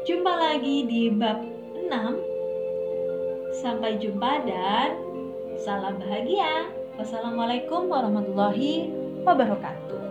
Jumpa 0.08 0.34
lagi 0.34 0.88
di 0.90 1.14
bab 1.14 1.44
6. 1.76 1.94
Sampai 3.60 4.00
jumpa 4.00 4.46
dan 4.48 4.96
salam 5.60 6.00
bahagia. 6.00 6.72
Wassalamualaikum 6.96 7.88
warahmatullahi 7.88 8.92
wabarakatuh. 9.24 10.09